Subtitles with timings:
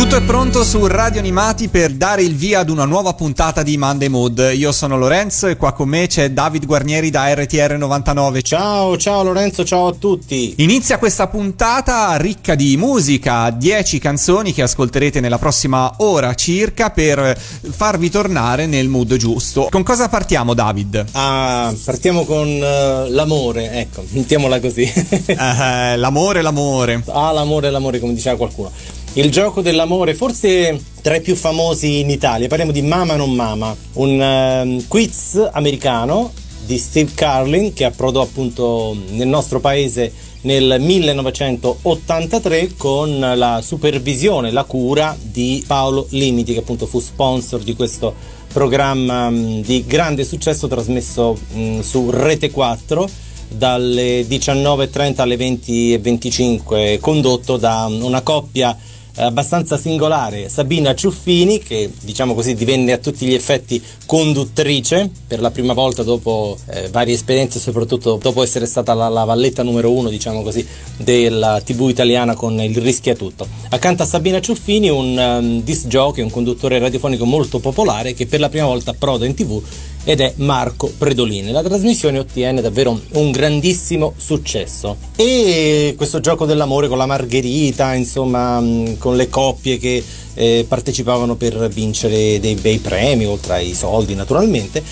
[0.00, 3.76] Tutto è pronto su Radio Animati per dare il via ad una nuova puntata di
[3.76, 4.52] Monday Mood.
[4.54, 8.40] Io sono Lorenzo e qua con me c'è David Guarnieri da RTR 99.
[8.40, 10.54] Ciao, ciao Lorenzo, ciao a tutti.
[10.56, 17.38] Inizia questa puntata ricca di musica, 10 canzoni che ascolterete nella prossima ora circa per
[17.38, 19.68] farvi tornare nel mood giusto.
[19.68, 21.04] Con cosa partiamo David?
[21.12, 24.90] Ah, partiamo con uh, l'amore, ecco, mettiamola così.
[25.26, 27.02] eh, l'amore, l'amore.
[27.08, 28.72] Ah, l'amore, l'amore, come diceva qualcuno.
[29.14, 32.46] Il gioco dell'amore, forse tra i più famosi in Italia.
[32.46, 36.30] Parliamo di Mama non Mama, un uh, quiz americano
[36.64, 44.62] di Steve Carlin che approdò appunto nel nostro paese nel 1983 con la supervisione, la
[44.62, 48.14] cura di Paolo Limiti che appunto fu sponsor di questo
[48.52, 53.08] programma um, di grande successo trasmesso um, su Rete 4
[53.48, 58.76] dalle 19.30 alle 20.25 condotto da una coppia
[59.16, 65.50] abbastanza singolare Sabina Ciuffini che diciamo così divenne a tutti gli effetti conduttrice per la
[65.50, 70.08] prima volta dopo eh, varie esperienze soprattutto dopo essere stata la, la, valletta numero uno
[70.08, 70.66] diciamo così
[70.96, 73.46] della tv italiana con il rischia tutto.
[73.70, 78.40] Accanto a Sabina Ciuffini un um, disc jockey un conduttore radiofonico molto popolare che per
[78.40, 79.62] la prima volta approda in tv
[80.04, 81.50] ed è Marco Predolini.
[81.50, 84.96] La trasmissione ottiene davvero un grandissimo successo.
[85.16, 88.62] E questo gioco dell'amore con la Margherita, insomma,
[88.98, 90.02] con le coppie che
[90.34, 94.82] eh, partecipavano per vincere dei bei premi, oltre ai soldi naturalmente,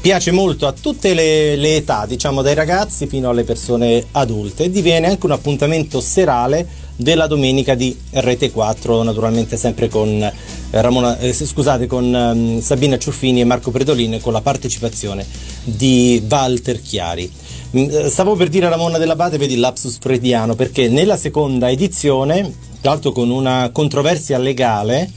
[0.00, 4.70] piace molto a tutte le, le età, diciamo dai ragazzi fino alle persone adulte e
[4.70, 10.32] diviene anche un appuntamento serale della domenica di Rete 4, naturalmente sempre con, eh,
[10.70, 15.24] Ramona, eh, scusate, con um, Sabina Ciuffini e Marco Predolin con la partecipazione
[15.62, 17.30] di Walter Chiari.
[18.08, 23.12] Stavo per dire a Ramona dell'Abate, vedi lapsus freudiano, perché nella seconda edizione, tra l'altro
[23.12, 25.08] con una controversia legale,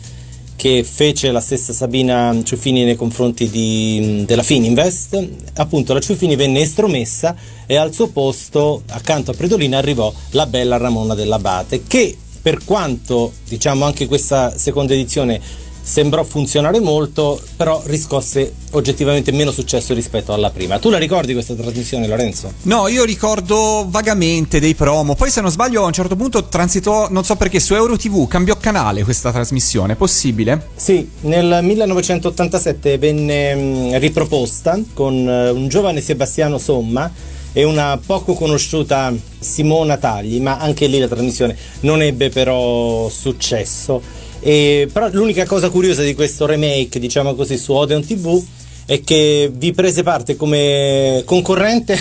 [0.62, 6.60] che fece la stessa Sabina Ciuffini nei confronti di, della Fininvest, appunto la Ciuffini venne
[6.62, 7.36] estromessa
[7.66, 13.34] e al suo posto, accanto a Predolina, arrivò la bella Ramona dell'Abate, che per quanto
[13.48, 15.42] diciamo anche questa seconda edizione
[15.82, 20.80] sembrò funzionare molto, però riscosse oggettivamente meno successo rispetto alla prima.
[20.80, 22.52] Tu la ricordi questa trasmissione, Lorenzo?
[22.64, 25.16] No, io ricordo vagamente dei promo.
[25.16, 28.56] Poi, se non sbaglio, a un certo punto transitò, non so perché, su EuroTV cambiò
[28.58, 29.94] canale questa trasmissione.
[29.94, 30.68] È possibile?
[30.76, 37.12] Sì, nel 1987 venne mh, riproposta con uh, un giovane Sebastiano Somma
[37.54, 44.02] e una poco conosciuta Simona Tagli, ma anche lì la trasmissione non ebbe però successo.
[44.42, 48.44] E, però l'unica cosa curiosa di questo remake, diciamo così, su Odeon TV
[48.86, 51.98] è che vi prese parte come concorrente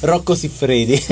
[0.00, 0.96] Rocco Siffredi,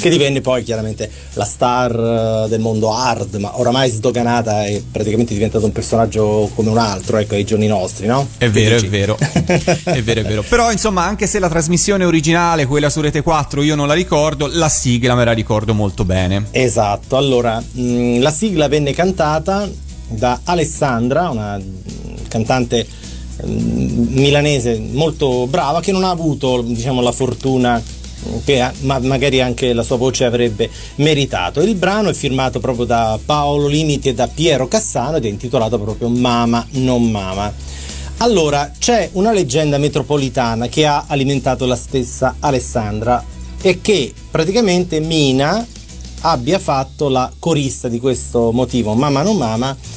[0.00, 5.32] che divenne poi chiaramente la star eh, del mondo hard, ma oramai sdoganata e praticamente
[5.32, 8.28] diventato un personaggio come un altro, ecco, ai giorni nostri, no?
[8.36, 10.42] È vero, è vero, è vero, è vero.
[10.42, 14.48] Però insomma, anche se la trasmissione originale, quella su Rete 4, io non la ricordo,
[14.52, 16.46] la sigla me la ricordo molto bene.
[16.50, 19.68] Esatto, allora, mh, la sigla venne cantata
[20.08, 21.58] da Alessandra, una
[22.28, 22.86] cantante
[23.44, 27.82] milanese molto brava che non ha avuto diciamo, la fortuna
[28.44, 31.60] che ma magari anche la sua voce avrebbe meritato.
[31.60, 35.78] Il brano è firmato proprio da Paolo Limiti e da Piero Cassano ed è intitolato
[35.78, 37.52] proprio Mama non Mama.
[38.18, 43.22] Allora, c'è una leggenda metropolitana che ha alimentato la stessa Alessandra
[43.60, 45.66] e che praticamente Mina
[46.22, 49.95] abbia fatto la corista di questo motivo, Mama non Mama, eh,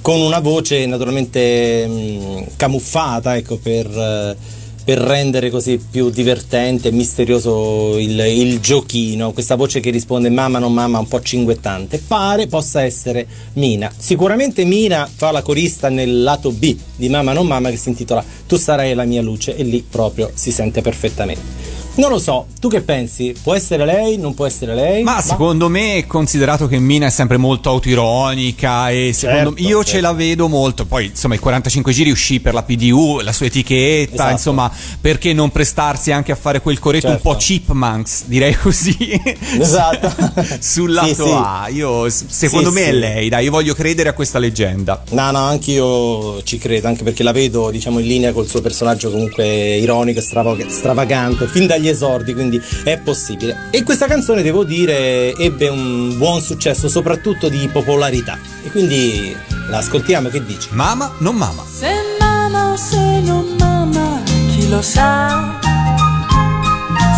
[0.00, 4.36] con una voce naturalmente mh, mm, camuffata ecco, per, eh,
[4.84, 10.58] per, rendere così più divertente e misterioso il, il, giochino, questa voce che risponde mamma
[10.58, 13.92] non mamma un po' cinguettante, pare possa essere Mina.
[13.96, 18.24] Sicuramente Mina fa la corista nel lato B di mamma non mamma che si intitola
[18.46, 21.67] Tu sarai la mia luce e lì proprio si sente perfettamente.
[21.98, 23.34] Non lo so, tu che pensi?
[23.42, 24.18] Può essere lei?
[24.18, 25.02] Non può essere lei?
[25.02, 25.20] Ma, Ma...
[25.20, 29.90] secondo me, considerato che Mina è sempre molto autoironica e secondo certo, io certo.
[29.90, 30.86] ce la vedo molto.
[30.86, 34.30] Poi, insomma, i 45 giri uscì per la PDU, la sua etichetta, esatto.
[34.30, 37.28] insomma, perché non prestarsi anche a fare quel corretto certo.
[37.28, 37.64] un po' certo.
[37.64, 39.20] chipmunks, direi così.
[39.58, 40.14] Esatto.
[40.60, 41.66] Sul lato sì, A.
[41.68, 45.02] Io, secondo sì, me è lei, dai, io voglio credere a questa leggenda.
[45.10, 48.60] No, no, anche io ci credo, anche perché la vedo, diciamo, in linea col suo
[48.60, 53.68] personaggio comunque ironico e stravagante, fin dagli esordi, quindi è possibile.
[53.70, 58.38] E questa canzone, devo dire, ebbe un buon successo, soprattutto di popolarità.
[58.62, 59.36] E quindi
[59.68, 60.68] la ascoltiamo, che dici?
[60.72, 61.64] Mama, non mama.
[61.70, 65.58] Se mama o se non mama, chi lo sa?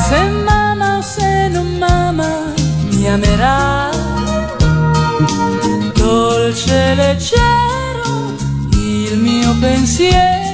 [0.08, 2.52] Se mama o se non mama,
[2.90, 3.90] mi amerà.
[5.94, 8.34] Dolce leggero,
[8.73, 10.50] il mio pensiero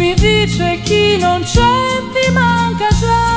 [0.00, 1.76] mi dice chi non c'è
[2.14, 3.28] ti manca già.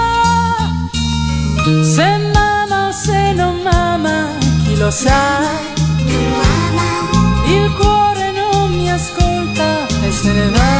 [1.93, 4.29] Se mama se non mama,
[4.63, 5.41] chi lo sa?
[7.57, 10.71] Il cuore non mi ascolta e se ne va.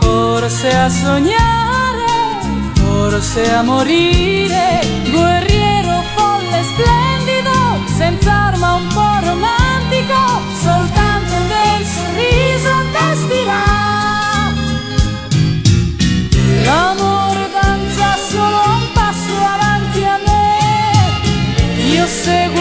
[0.00, 2.14] Forse a sognare,
[2.74, 7.54] forse a morire, guerriero folle splendido,
[7.96, 10.20] senza arma un po' romantico,
[10.62, 11.13] soltanto.
[16.64, 22.53] L'amore danza solo un passo avanti a me, io seguo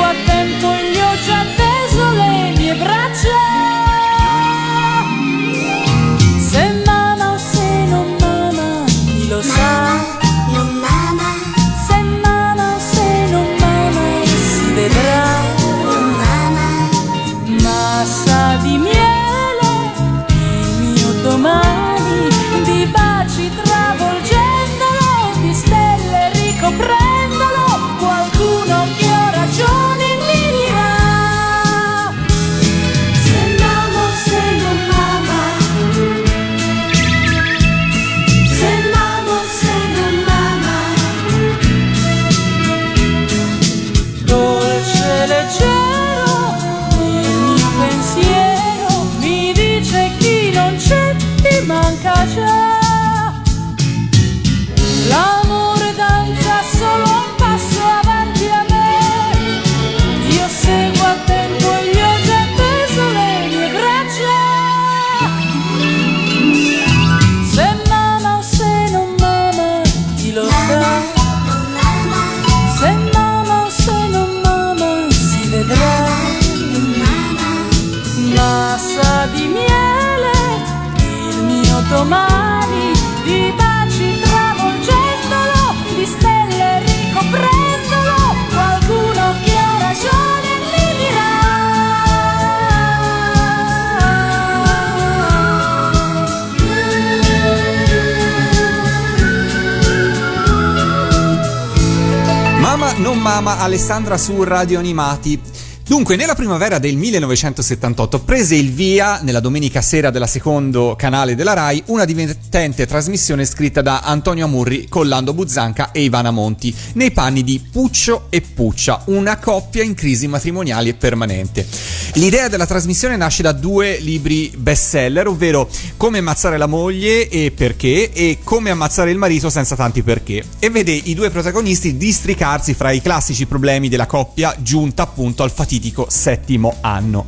[104.04, 105.40] Alessandra su Radio Animati.
[105.86, 111.52] Dunque, nella primavera del 1978 prese il via, nella domenica sera della secondo canale della
[111.52, 117.12] RAI, una divertente trasmissione scritta da Antonio Amurri con Lando Buzzanca e Ivana Monti, nei
[117.12, 121.68] panni di Puccio e Puccia, una coppia in crisi matrimoniale permanente.
[122.14, 128.14] L'idea della trasmissione nasce da due libri bestseller, ovvero Come ammazzare la moglie e perché
[128.14, 132.92] e Come ammazzare il marito senza tanti perché, e vede i due protagonisti districarsi fra
[132.92, 137.26] i classici problemi della coppia giunta appunto al fatidico settimo anno.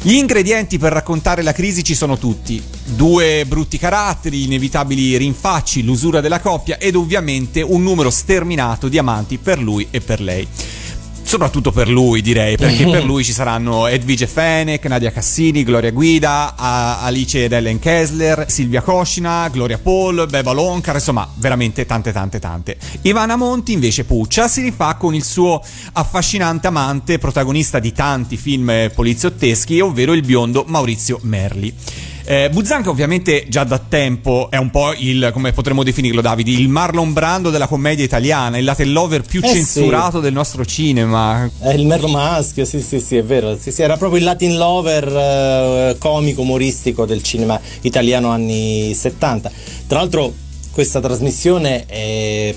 [0.00, 2.62] Gli ingredienti per raccontare la crisi ci sono tutti.
[2.84, 9.38] Due brutti caratteri, inevitabili rinfacci, l'usura della coppia ed ovviamente un numero sterminato di amanti
[9.38, 10.46] per lui e per lei.
[11.28, 16.54] Soprattutto per lui, direi, perché per lui ci saranno Edvige Fenech, Nadia Cassini, Gloria Guida,
[16.56, 22.78] Alice ed Ellen Kessler, Silvia Coscina, Gloria Paul, Beba Loncar, insomma, veramente tante tante tante.
[23.02, 25.62] Ivana Monti, invece Puccia, si rifà con il suo
[25.92, 31.74] affascinante amante, protagonista di tanti film poliziotteschi, ovvero il biondo Maurizio Merli.
[32.30, 36.68] Eh, Buzzanca ovviamente già da tempo è un po' il, come potremmo definirlo Davide, il
[36.68, 41.50] Marlon Brando della commedia italiana, il Latin Lover più Eh, censurato del nostro cinema.
[41.58, 43.56] È il merlo maschio, sì, sì, sì, è vero.
[43.58, 49.50] Sì, sì, era proprio il Latin lover eh, comico umoristico del cinema italiano anni 70.
[49.86, 50.30] Tra l'altro,
[50.70, 52.54] questa trasmissione è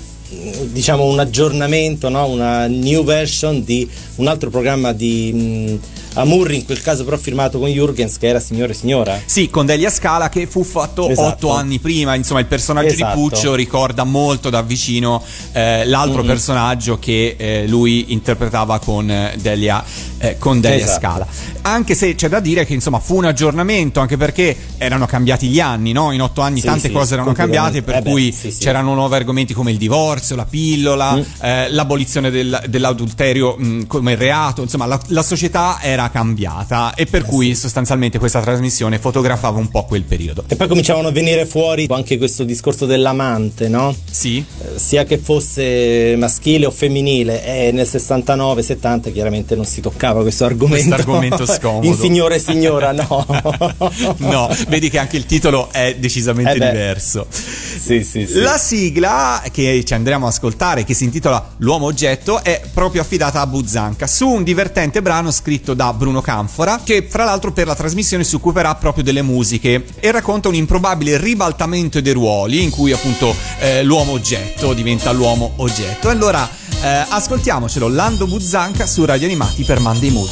[0.64, 2.26] diciamo un aggiornamento, no?
[2.26, 7.58] una new version di un altro programma di mh, Amurri, in quel caso però firmato
[7.58, 9.20] con Jurgens, che era Signore e Signora.
[9.24, 11.28] Sì, con Delia Scala che fu fatto Esatto.
[11.28, 13.14] otto anni prima, insomma il personaggio Esatto.
[13.14, 16.26] di Puccio ricorda molto da vicino eh, l'altro Mm-mm.
[16.26, 19.82] personaggio che eh, lui interpretava con eh, Delia,
[20.18, 21.00] eh, con Delia Esatto.
[21.00, 21.26] Scala.
[21.62, 25.60] Anche se c'è da dire che insomma fu un aggiornamento, anche perché erano cambiati gli
[25.60, 26.10] anni, no?
[26.12, 28.94] In otto anni Sì, tante sì, cose erano cambiate, per Eh beh, cui sì, c'erano
[28.94, 31.20] nuovi argomenti come il divorzio, la pillola, Mm.
[31.42, 37.06] eh, l'abolizione del- dell'adulterio mh, come reato, insomma la, la società era era cambiata e
[37.06, 40.44] per eh cui sostanzialmente questa trasmissione fotografava un po' quel periodo.
[40.48, 43.94] E poi cominciavano a venire fuori anche questo discorso dell'amante, no?
[44.10, 44.38] Sì.
[44.38, 50.44] Eh, sia che fosse maschile o femminile, e nel 69-70 chiaramente non si toccava questo
[50.44, 50.88] argomento.
[50.88, 51.86] Questo argomento scomodo.
[51.86, 53.26] In signore e signora, no.
[54.18, 57.26] no, vedi che anche il titolo è decisamente eh diverso.
[57.30, 58.40] Sì, sì, sì.
[58.40, 63.40] La sigla che ci andremo a ascoltare, che si intitola L'uomo oggetto, è proprio affidata
[63.40, 67.74] a Buzzanca su un divertente brano scritto da Bruno Canfora, che fra l'altro per la
[67.74, 72.92] trasmissione si occuperà proprio delle musiche e racconta un improbabile ribaltamento dei ruoli in cui
[72.92, 76.08] appunto eh, l'uomo oggetto diventa l'uomo oggetto.
[76.08, 76.48] E allora
[76.82, 80.30] eh, ascoltiamocelo, Lando Buzzanca su Radio Animati per Monday Mood.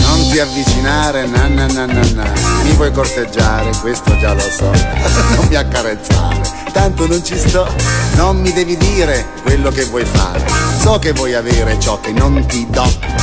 [0.00, 2.32] Non ti avvicinare, na na na na na.
[2.64, 4.70] Mi vuoi corteggiare, questo già lo so.
[5.36, 6.40] non mi accarezzare,
[6.72, 7.68] tanto non ci sto.
[8.16, 10.44] Non mi devi dire quello che vuoi fare.
[10.80, 13.21] So che vuoi avere ciò che non ti do.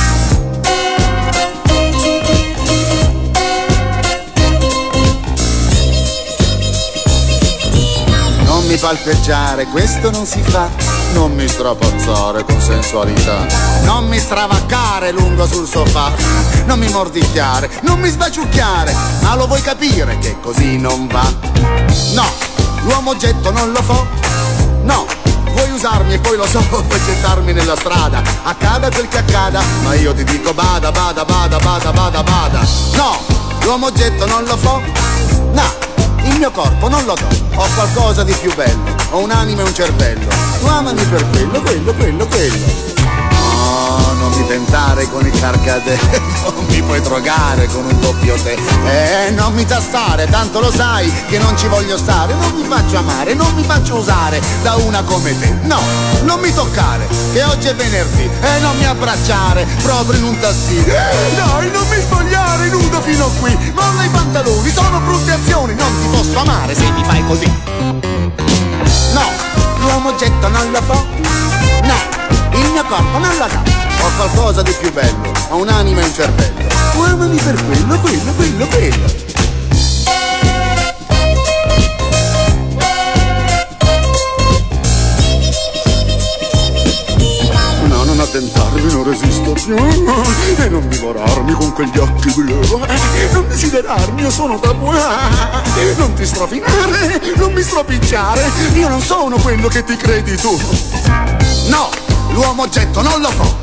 [8.80, 10.68] Palpeggiare, questo non si fa.
[11.12, 13.46] Non mi strapazzare con sensualità.
[13.82, 16.10] Non mi stravaccare lungo sul sofà.
[16.64, 18.94] Non mi mordicchiare, non mi sbaciucchiare.
[19.20, 21.30] Ma lo vuoi capire che così non va?
[22.14, 22.24] No,
[22.84, 24.06] l'uomo oggetto non lo fa
[24.82, 25.04] No,
[25.52, 28.22] vuoi usarmi e poi lo so, puoi gettarmi nella strada.
[28.44, 32.60] Accada quel che accada, ma io ti dico bada, bada, bada, bada, bada, bada.
[32.94, 33.18] No,
[33.62, 34.80] l'uomo oggetto non lo fa
[35.52, 35.89] No
[36.24, 39.74] il mio corpo non lo do, ho qualcosa di più bello, ho un'anima e un
[39.74, 40.28] cervello.
[40.60, 42.99] Tu amami per quello, quello, quello, quello.
[44.20, 45.98] No, non mi tentare con il carcade,
[46.44, 48.58] non mi puoi drogare con un doppio te.
[48.84, 52.98] Eh, non mi tastare, tanto lo sai che non ci voglio stare, non mi faccio
[52.98, 55.56] amare, non mi faccio usare da una come te.
[55.62, 55.80] No,
[56.24, 60.84] non mi toccare, che oggi è venerdì, e non mi abbracciare proprio in un tassino.
[60.84, 65.74] Eh, dai, non mi spogliare nudo fino a qui, molla i pantaloni, sono brutte azioni,
[65.74, 67.50] non ti posso amare se mi fai così.
[69.14, 69.30] No,
[69.78, 71.04] l'uomo oggetto non lo fa.
[71.82, 72.20] No
[72.52, 73.89] il mio corpo non lo sa.
[74.02, 76.68] Ho qualcosa di più bello, ho un'anima un cervello.
[76.92, 79.28] Tu amami per quello, quello, quello, quello.
[87.88, 92.60] No, non attentarmi, non resisto più E non divorarmi con quegli occhi blu
[93.32, 94.90] Non desiderarmi, io sono tabù
[95.96, 100.58] Non ti strofinare, non mi stropicciare Io non sono quello che ti credi tu
[101.68, 102.19] No!
[102.32, 103.58] L'uomo oggetto non lo so.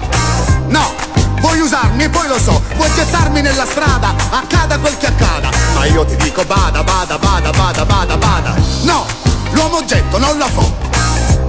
[0.68, 0.94] No,
[1.40, 5.50] vuoi usarmi e poi lo so, vuoi gettarmi nella strada, accada quel che accada.
[5.76, 8.56] Ma io ti dico bada, bada, bada, bada, bada, bada.
[8.84, 9.06] No,
[9.52, 10.76] l'uomo oggetto non lo so.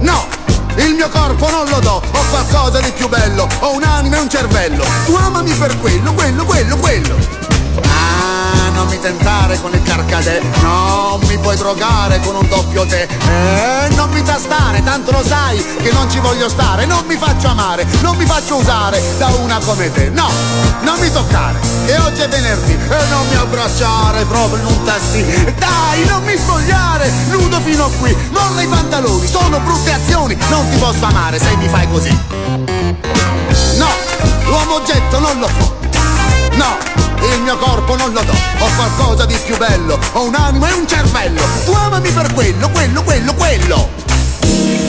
[0.01, 0.25] No,
[0.75, 4.29] il mio corpo non lo do, ho qualcosa di più bello, ho un'anima e un
[4.29, 4.85] cervello.
[5.05, 7.15] Tu amami per quello, quello, quello, quello.
[7.83, 13.07] Ah, non mi tentare con il carcadè, non mi puoi drogare con un doppio tè.
[13.09, 17.47] Eh, non mi tastare, tanto lo sai che non ci voglio stare, non mi faccio
[17.47, 20.09] amare, non mi faccio usare da una come te.
[20.09, 20.29] No,
[20.83, 25.25] non mi toccare, che oggi è venerdì e non mi abbracciare proprio in un tassi.
[25.57, 30.69] Dai, non mi spogliare, nudo fino a qui, molla i pantaloni, sono brutte azioni, non
[30.69, 32.17] ti posso amare se mi fai così.
[33.75, 33.89] No,
[34.45, 35.77] l'uomo oggetto non lo fa.
[36.55, 36.77] No,
[37.21, 40.87] il mio corpo non lo do, ho qualcosa di più bello, ho un'anima e un
[40.87, 41.41] cervello.
[41.65, 44.88] Tu amami per quello, quello, quello, quello.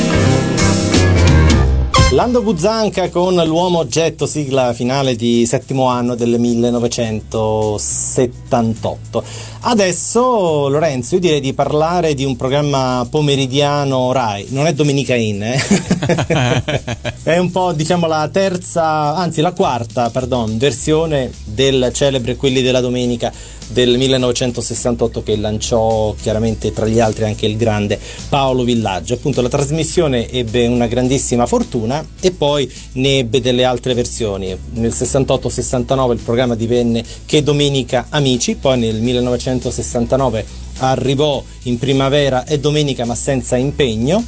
[2.12, 9.24] Lando Buzzanca con l'uomo oggetto, sigla finale di settimo anno del 1978.
[9.60, 15.44] Adesso Lorenzo, io direi di parlare di un programma pomeridiano Rai, non è Domenica In,
[15.44, 15.62] eh?
[17.22, 22.80] è un po' diciamo la terza, anzi la quarta, pardon, versione del celebre Quelli della
[22.80, 23.32] Domenica
[23.68, 29.14] del 1968 che lanciò chiaramente tra gli altri anche il grande Paolo Villaggio.
[29.14, 34.56] Appunto la trasmissione ebbe una grandissima fortuna e poi ne ebbe delle altre versioni.
[34.74, 40.44] Nel 68-69 il programma divenne Che Domenica Amici, poi nel 1969
[40.78, 44.24] arrivò in primavera e domenica ma senza impegno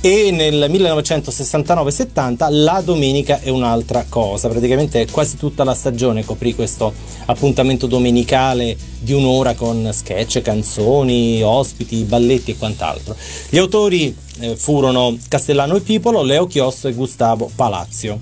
[0.00, 6.92] e nel 1969-70 la domenica è un'altra cosa, praticamente quasi tutta la stagione coprì questo
[7.26, 13.16] appuntamento domenicale di un'ora con sketch, canzoni, ospiti, balletti e quant'altro.
[13.48, 18.18] Gli autori eh, furono Castellano e Pipolo, Leo Chiosto e Gustavo Palazzo.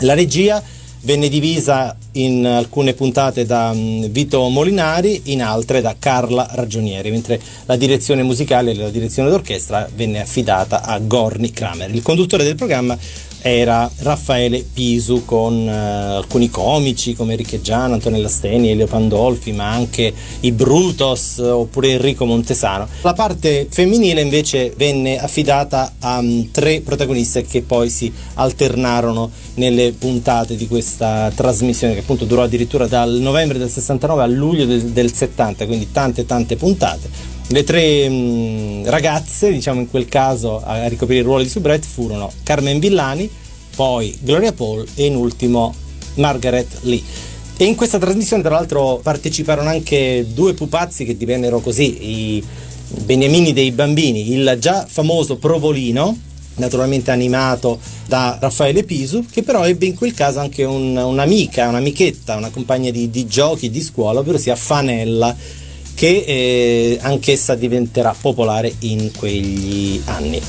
[0.00, 0.62] La regia
[1.02, 7.40] venne divisa in alcune puntate da mm, Vito Molinari, in altre da Carla Ragionieri, mentre
[7.66, 11.94] la direzione musicale e la direzione d'orchestra venne affidata a Gorni Kramer.
[11.94, 12.96] Il conduttore del programma
[13.40, 20.12] era Raffaele Pisu con uh, alcuni comici come Riccheggiano, Antonella Steni, Elio Pandolfi, ma anche
[20.40, 22.88] i Brutos oppure Enrico Montesano.
[23.02, 29.92] La parte femminile invece venne affidata a um, tre protagoniste che poi si alternarono nelle
[29.92, 34.84] puntate di questa trasmissione che appunto durò addirittura dal novembre del 69 a luglio del,
[34.84, 37.08] del 70, quindi tante tante puntate.
[37.50, 42.30] Le tre mh, ragazze, diciamo in quel caso, a ricoprire il ruolo di soubrette furono
[42.42, 43.28] Carmen Villani,
[43.74, 45.74] poi Gloria Paul e in ultimo
[46.16, 47.02] Margaret Lee.
[47.56, 52.44] E in questa trasmissione, tra l'altro, parteciparono anche due pupazzi che divennero così i
[53.04, 56.16] beniamini dei bambini, il già famoso Provolino,
[56.56, 62.36] naturalmente animato da Raffaele Pisu, che però ebbe in quel caso anche un, un'amica, un'amichetta,
[62.36, 65.34] una compagna di, di giochi di scuola, ovvero sia Fanella,
[65.98, 70.40] che eh, anch'essa diventerà popolare in quegli anni.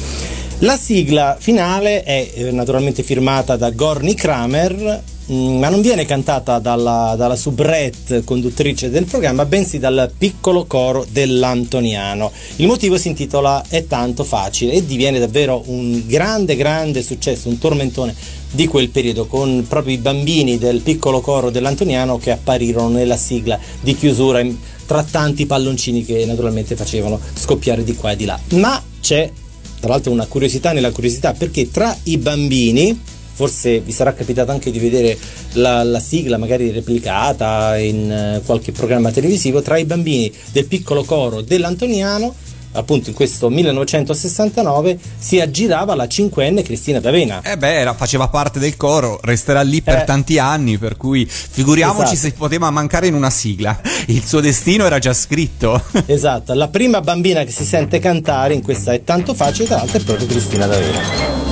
[0.60, 5.02] La sigla finale è eh, naturalmente firmata da Gorny Kramer,
[5.32, 11.04] mm, ma non viene cantata dalla, dalla soubrette conduttrice del programma, bensì dal piccolo coro
[11.10, 12.32] dell'Antoniano.
[12.58, 17.58] Il motivo si intitola È tanto facile e diviene davvero un grande, grande successo, un
[17.58, 18.14] tormentone
[18.52, 23.58] di quel periodo, con proprio i bambini del piccolo coro dell'Antoniano che apparirono nella sigla
[23.82, 24.42] di chiusura
[24.90, 28.40] tra tanti palloncini che naturalmente facevano scoppiare di qua e di là.
[28.54, 29.32] Ma c'è
[29.80, 33.00] tra l'altro una curiosità nella curiosità, perché tra i bambini,
[33.34, 35.16] forse vi sarà capitato anche di vedere
[35.54, 41.04] la, la sigla magari replicata in uh, qualche programma televisivo, tra i bambini del piccolo
[41.04, 42.34] coro dell'Antoniano
[42.74, 47.42] appunto in questo 1969 si aggirava la cinquenne Cristina D'Avena.
[47.44, 50.04] Eh beh, era, faceva parte del coro, resterà lì per eh.
[50.04, 52.30] tanti anni, per cui figuriamoci esatto.
[52.30, 53.80] se poteva mancare in una sigla.
[54.08, 55.82] Il suo destino era già scritto.
[56.06, 59.98] esatto, la prima bambina che si sente cantare in questa è tanto facile, tra l'altro
[59.98, 61.49] è proprio Cristina D'Avena.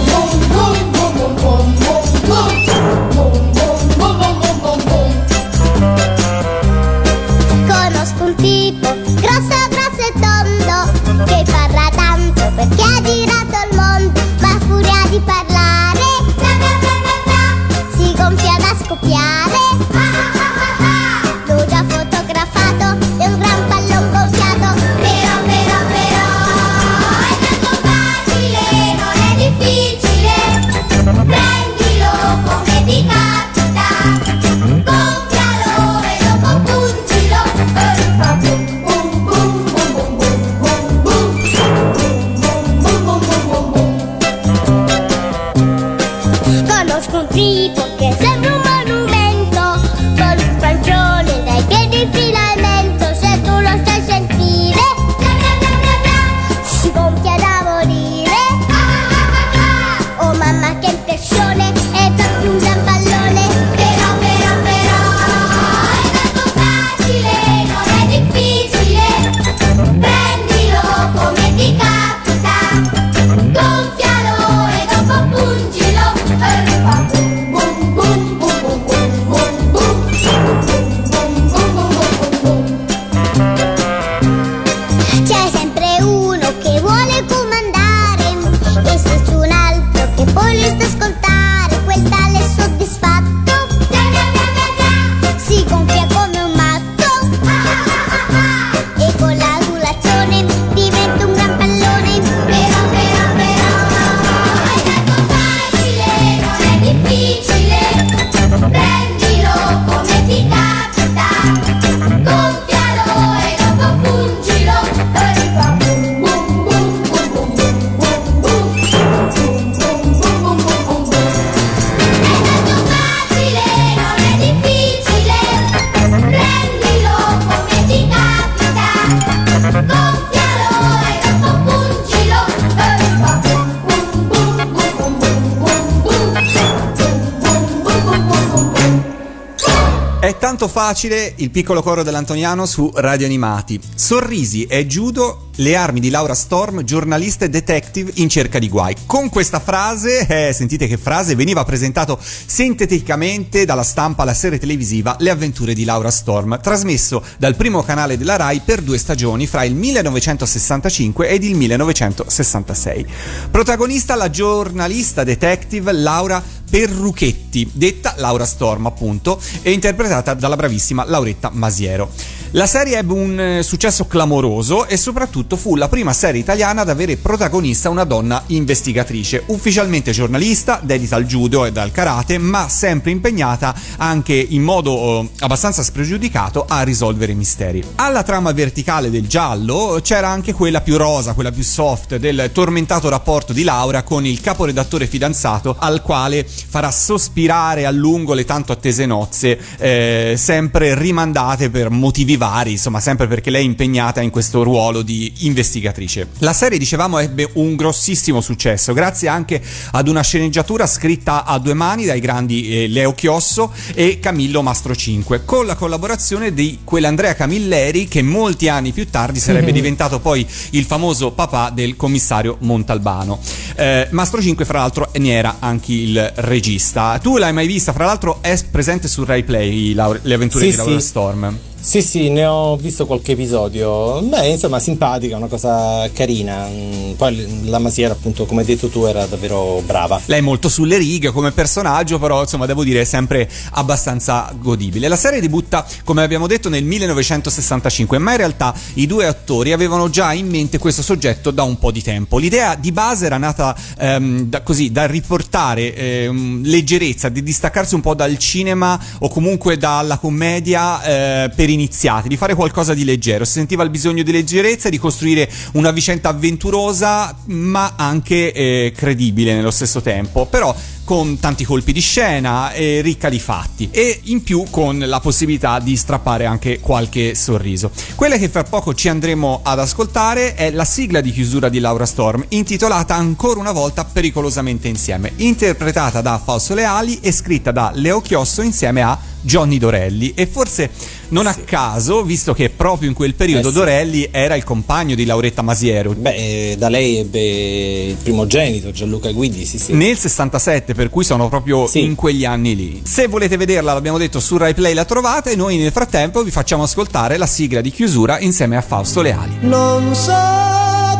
[140.47, 143.77] Tanto facile il piccolo coro dell'Antoniano su Radio Animati.
[143.95, 148.95] Sorrisi e judo, le armi di Laura Storm, giornalista e detective in cerca di guai.
[149.05, 155.15] Con questa frase, eh, sentite che frase, veniva presentato sinteticamente dalla stampa alla serie televisiva
[155.19, 159.63] Le avventure di Laura Storm, trasmesso dal primo canale della RAI per due stagioni fra
[159.63, 163.05] il 1965 ed il 1966.
[163.49, 171.49] Protagonista la giornalista detective Laura Perruchetti, detta Laura Storm appunto, e interpretata dalla bravissima Lauretta
[171.53, 172.11] Masiero.
[172.51, 176.89] La serie ebbe un eh, successo clamoroso e soprattutto fu la prima serie italiana ad
[176.89, 183.11] avere protagonista una donna investigatrice, ufficialmente giornalista, dedita al judo e al karate, ma sempre
[183.11, 187.83] impegnata anche in modo eh, abbastanza spregiudicato a risolvere misteri.
[187.95, 193.09] Alla trama verticale del giallo c'era anche quella più rosa, quella più soft del tormentato
[193.09, 198.71] rapporto di Laura con il caporedattore fidanzato al quale farà sospirare a lungo le tanto
[198.71, 204.29] attese nozze, eh, sempre rimandate per motivi vari insomma, sempre perché lei è impegnata in
[204.29, 206.29] questo ruolo di investigatrice.
[206.39, 211.73] La serie, dicevamo, ebbe un grossissimo successo, grazie anche ad una sceneggiatura scritta a due
[211.73, 217.35] mani dai grandi eh, Leo Chiosso e Camillo Mastro 5, con la collaborazione di quell'Andrea
[217.35, 219.73] Camilleri che molti anni più tardi sarebbe mm-hmm.
[219.73, 223.39] diventato poi il famoso papà del commissario Montalbano.
[223.75, 227.19] Eh, Mastro 5, fra l'altro, ne era anche il regista.
[227.21, 227.93] Tu l'hai mai vista?
[227.93, 231.05] Fra l'altro, è presente su Rai Play le avventure sì, di Laura sì.
[231.05, 231.57] Storm.
[231.79, 234.21] Sì, sì, ne ho visto qualche episodio.
[234.21, 236.67] Beh, insomma, simpatica, una cosa carina.
[236.67, 240.19] Mm, poi la Masiera, appunto, come hai detto tu, era davvero brava.
[240.25, 245.07] Lei è molto sulle righe come personaggio, però, insomma, devo dire, è sempre abbastanza godibile.
[245.07, 250.09] La serie debutta, come abbiamo detto, nel 1965, ma in realtà i due attori avevano
[250.09, 252.37] già in mente questo soggetto da un po' di tempo.
[252.37, 258.01] L'idea di base era nata ehm, da, così, da riportare ehm, leggerezza, di distaccarsi un
[258.01, 263.45] po' dal cinema o comunque dalla commedia eh, per iniziati, di fare qualcosa di leggero.
[263.45, 269.53] Si sentiva il bisogno di leggerezza di costruire una vicenda avventurosa, ma anche eh, credibile
[269.53, 270.45] nello stesso tempo.
[270.45, 270.75] Però
[271.07, 275.79] con tanti colpi di scena e ricca di fatti e in più con la possibilità
[275.79, 277.91] di strappare anche qualche sorriso.
[278.15, 282.05] Quella che fra poco ci andremo ad ascoltare è la sigla di chiusura di Laura
[282.05, 288.19] Storm intitolata ancora una volta Pericolosamente insieme, interpretata da Fausto Leali e scritta da Leo
[288.19, 290.89] Chiosso insieme a Johnny Dorelli e forse
[291.29, 293.77] non a caso, visto che proprio in quel periodo eh sì.
[293.77, 296.13] Dorelli era il compagno di Lauretta Masiero.
[296.13, 299.93] Beh, da lei ebbe il primogenito Gianluca Guidi, sì, sì.
[299.93, 302.03] Nel 67, per cui sono proprio sì.
[302.03, 303.01] in quegli anni lì.
[303.03, 306.51] Se volete vederla, l'abbiamo detto su Rai Play la trovate e noi nel frattempo vi
[306.51, 309.57] facciamo ascoltare la sigla di chiusura insieme a Fausto Leali.
[309.61, 310.31] Non so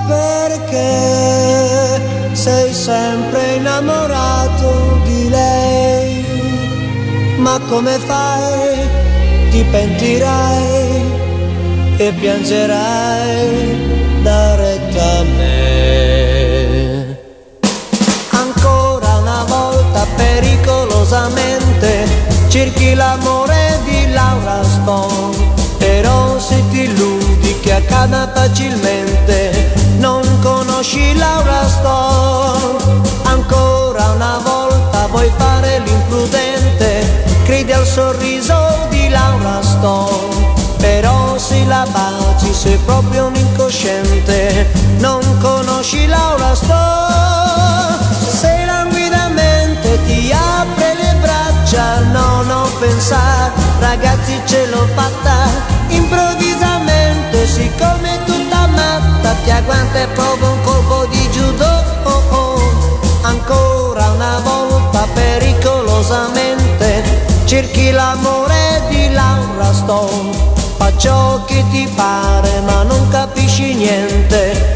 [0.08, 2.02] perché
[2.32, 6.07] sei sempre innamorato di lei,
[7.48, 9.06] ma come fai?
[9.52, 11.02] ti pentirai
[11.96, 17.18] e piangerai da retta a me.
[18.32, 21.90] Ancora una volta pericolosamente
[22.50, 25.38] cerchi l'amore di Laura Stone,
[25.78, 33.06] però se ti illudi che accada facilmente, non conosci Laura Stone.
[33.24, 36.47] Ancora una volta vuoi fare l'imprudente,
[37.58, 40.54] credi al sorriso Laura Stone.
[40.78, 47.98] Però se la baci sei proprio un incosciente non conosci Laura Stone.
[48.30, 55.50] Se languidamente ti apre le braccia no non pensare ragazzi ce l'ho fatta.
[55.88, 61.84] Improvvisamente siccome tutta matta ti agguanta e provo un colpo di judo.
[62.04, 63.00] Oh, oh.
[63.24, 66.37] ancora una volta pericolosamente
[67.48, 70.32] cerchi l'amore di Laura Stone,
[70.76, 74.67] fa ciò che ti pare ma non capisci niente,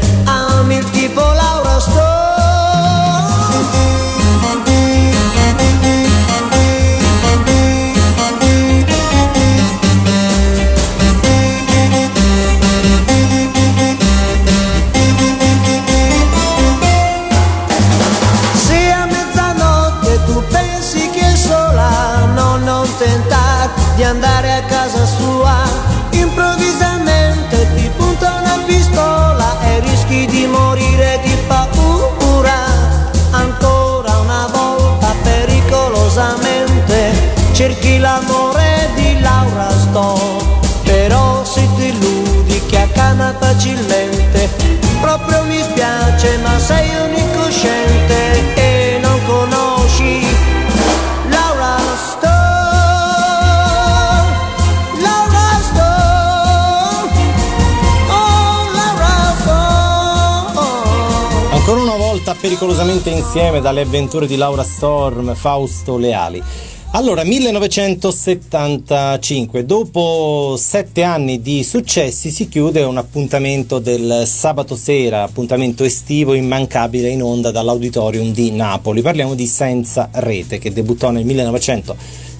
[63.34, 66.42] insieme dalle avventure di Laura Storm, Fausto Leali.
[66.90, 75.82] Allora, 1975, dopo sette anni di successi, si chiude un appuntamento del sabato sera, appuntamento
[75.82, 79.00] estivo immancabile in onda dall'auditorium di Napoli.
[79.00, 81.24] Parliamo di Senza Rete, che debuttò nel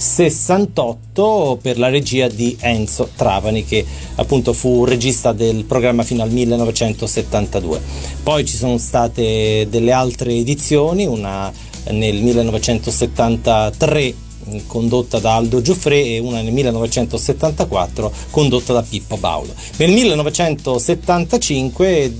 [0.03, 3.87] 1968 per la regia di Enzo Trapani, che
[4.17, 7.81] appunto fu regista del programma fino al 1972.
[8.23, 11.53] Poi ci sono state delle altre edizioni, una
[11.91, 14.15] nel 1973
[14.67, 19.55] condotta da Aldo Giuffre e una nel 1974 condotta da Pippo Baudo.
[19.77, 22.13] Nel 1975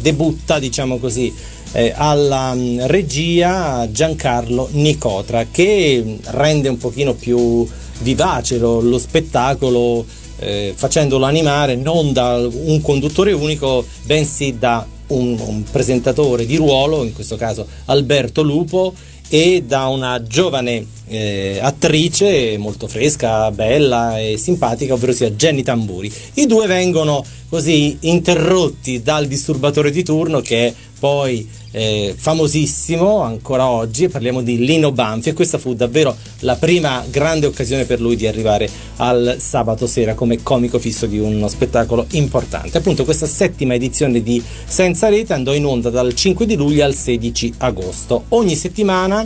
[0.00, 1.32] debutta, diciamo così,
[1.72, 7.66] eh, alla regia Giancarlo Nicotra che rende un pochino più
[8.00, 10.04] vivace lo, lo spettacolo
[10.38, 17.04] eh, facendolo animare non da un conduttore unico bensì da un, un presentatore di ruolo,
[17.04, 18.94] in questo caso Alberto Lupo
[19.28, 26.12] e da una giovane eh, attrice molto fresca, bella e simpatica, ovvero sia Jenny Tamburi.
[26.34, 34.08] I due vengono così interrotti dal disturbatore di turno che poi eh, famosissimo ancora oggi,
[34.08, 38.26] parliamo di Lino Banfi e questa fu davvero la prima grande occasione per lui di
[38.26, 42.78] arrivare al sabato sera come comico fisso di uno spettacolo importante.
[42.78, 46.94] Appunto questa settima edizione di Senza Rete andò in onda dal 5 di luglio al
[46.94, 48.24] 16 agosto.
[48.30, 49.24] Ogni settimana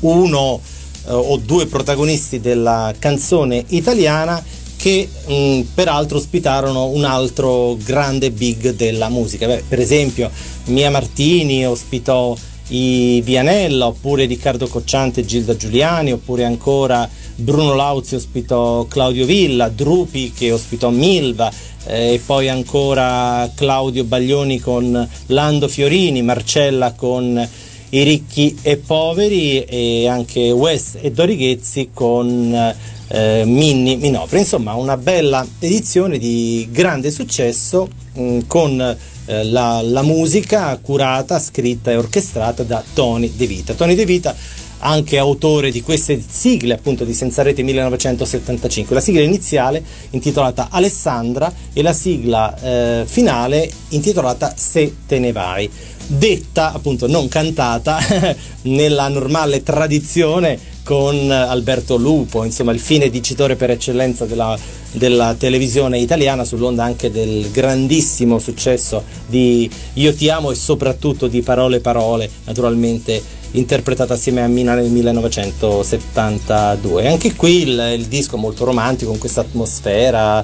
[0.00, 0.60] uno
[1.06, 4.44] eh, o due protagonisti della canzone italiana
[4.78, 9.46] che mh, peraltro ospitarono un altro grande big della musica.
[9.46, 10.30] Beh, per esempio
[10.68, 12.36] Mia Martini ospitò
[12.68, 19.68] i Vianella, oppure Riccardo Cocciante e Gilda Giuliani, oppure ancora Bruno Lauzi ospitò Claudio Villa,
[19.68, 21.50] Drupi che ospitò Milva,
[21.86, 27.48] eh, e poi ancora Claudio Baglioni con Lando Fiorini, Marcella con
[27.90, 32.74] i ricchi e poveri e anche Wes e Dorighezzi con
[33.08, 34.40] eh, Minni Minopri.
[34.40, 38.96] Insomma, una bella edizione di grande successo mh, con
[39.28, 43.74] eh, la, la, musica curata, scritta e orchestrata da Tony De Vita.
[43.74, 44.34] Tony De Vita
[44.80, 51.52] anche autore di queste sigle appunto di Senza Rete 1975, la sigla iniziale intitolata Alessandra
[51.72, 55.70] e la sigla eh, finale intitolata Se te ne vai
[56.08, 57.98] detta, appunto non cantata,
[58.62, 64.58] nella normale tradizione con Alberto Lupo, insomma il fine dicitore per eccellenza della,
[64.92, 71.42] della, televisione italiana sull'onda anche del grandissimo successo di Io ti amo e soprattutto di
[71.42, 77.06] Parole Parole, naturalmente interpretata assieme a Mina nel 1972.
[77.06, 80.42] Anche qui il, il disco molto romantico con questa atmosfera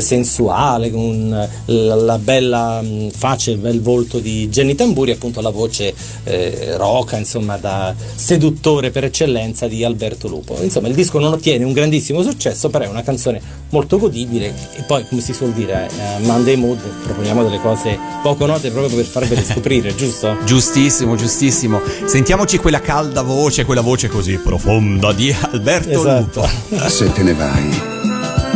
[0.00, 5.40] sensuale, con la, la bella mm, faccia e il bel volto di Jenny Tamburi, appunto
[5.40, 10.56] la voce eh, roca, insomma, da seduttore per eccellenza di Alberto Lupo.
[10.60, 14.82] Insomma, il disco non ottiene un grandissimo successo, però è una canzone molto godibile e
[14.82, 19.04] poi, come si suol dire, eh, Monday Mood proponiamo delle cose poco note proprio per
[19.04, 20.36] farvele scoprire, giusto?
[20.44, 21.80] Giustissimo, giustissimo.
[22.04, 26.40] Sentiamoci quella calda voce, quella voce così profonda di Alberto esatto.
[26.40, 26.88] Lupo.
[26.88, 27.95] Se te ne vai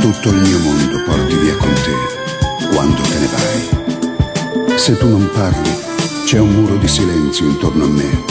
[0.01, 4.79] tutto il mio mondo porti via con te quando te ne vai.
[4.79, 5.71] Se tu non parli,
[6.25, 8.25] c'è un muro di silenzio intorno a me.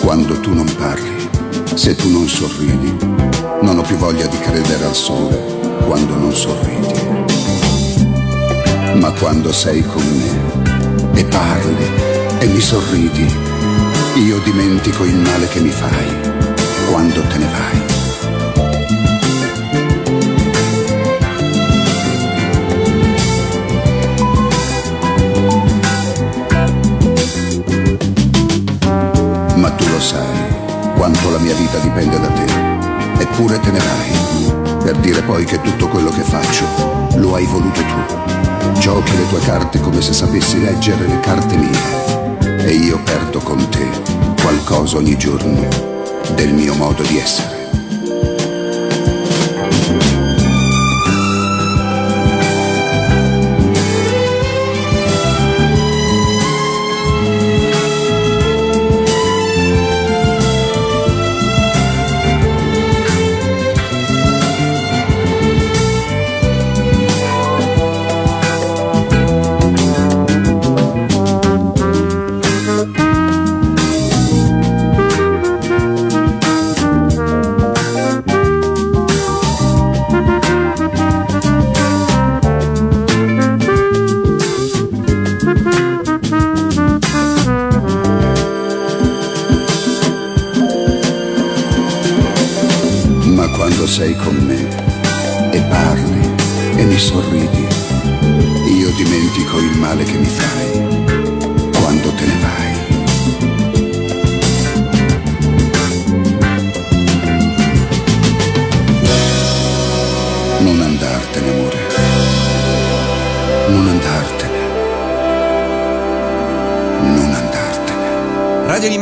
[0.00, 1.28] Quando tu non parli,
[1.74, 2.96] se tu non sorridi,
[3.62, 5.36] non ho più voglia di credere al sole
[5.86, 6.94] quando non sorridi.
[8.98, 11.86] Ma quando sei con me e parli
[12.40, 13.32] e mi sorridi,
[14.26, 16.34] io dimentico il male che mi fai
[16.90, 18.05] quando te ne vai.
[31.76, 33.22] Vita dipende da te.
[33.22, 36.64] Eppure te ne vai, per dire poi che tutto quello che faccio
[37.16, 38.78] lo hai voluto tu.
[38.78, 42.64] Giochi le tue carte come se sapessi leggere le carte mie.
[42.64, 43.88] E io perdo con te
[44.42, 45.66] qualcosa ogni giorno
[46.34, 47.55] del mio modo di essere.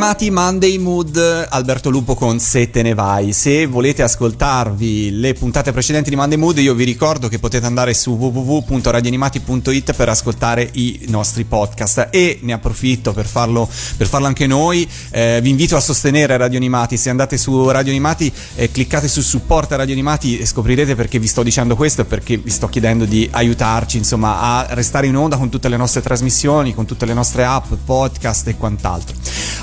[0.05, 3.33] Radio Animati Monday Mood, Alberto Lupo con Se te ne vai.
[3.33, 7.95] Se volete ascoltarvi le puntate precedenti di Monday Mood, io vi ricordo che potete andare
[7.95, 14.45] su www.radioanimati.it per ascoltare i nostri podcast e ne approfitto per farlo, per farlo anche
[14.45, 14.87] noi.
[15.09, 16.97] Eh, vi invito a sostenere Radio Animati.
[16.97, 21.27] Se andate su Radio Animati eh, cliccate su supporta Radio Animati e scoprirete perché vi
[21.27, 25.35] sto dicendo questo e perché vi sto chiedendo di aiutarci, insomma, a restare in onda
[25.35, 29.15] con tutte le nostre trasmissioni, con tutte le nostre app, podcast e quant'altro.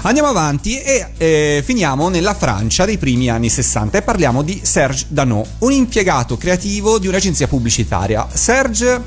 [0.05, 5.07] Andiamo avanti e eh, finiamo nella Francia dei primi anni 60 e parliamo di Serge
[5.09, 8.27] Danot, un impiegato creativo di un'agenzia pubblicitaria.
[8.33, 9.01] Serge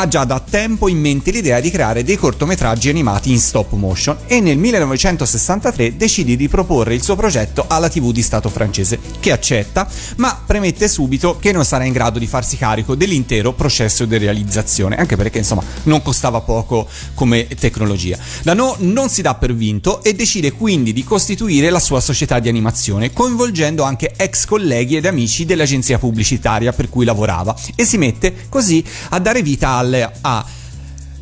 [0.00, 4.16] ha già da tempo in mente l'idea di creare dei cortometraggi animati in stop motion
[4.28, 9.32] e nel 1963 decide di proporre il suo progetto alla TV di Stato francese, che
[9.32, 14.18] accetta, ma premette subito che non sarà in grado di farsi carico dell'intero processo di
[14.18, 18.16] realizzazione, anche perché insomma non costava poco come tecnologia.
[18.42, 22.48] Danot non si dà per vinto e decide quindi di costituire la sua società di
[22.48, 28.46] animazione, coinvolgendo anche ex colleghi ed amici dell'agenzia pubblicitaria per cui lavorava e si mette
[28.48, 30.44] così a dare vita alle, a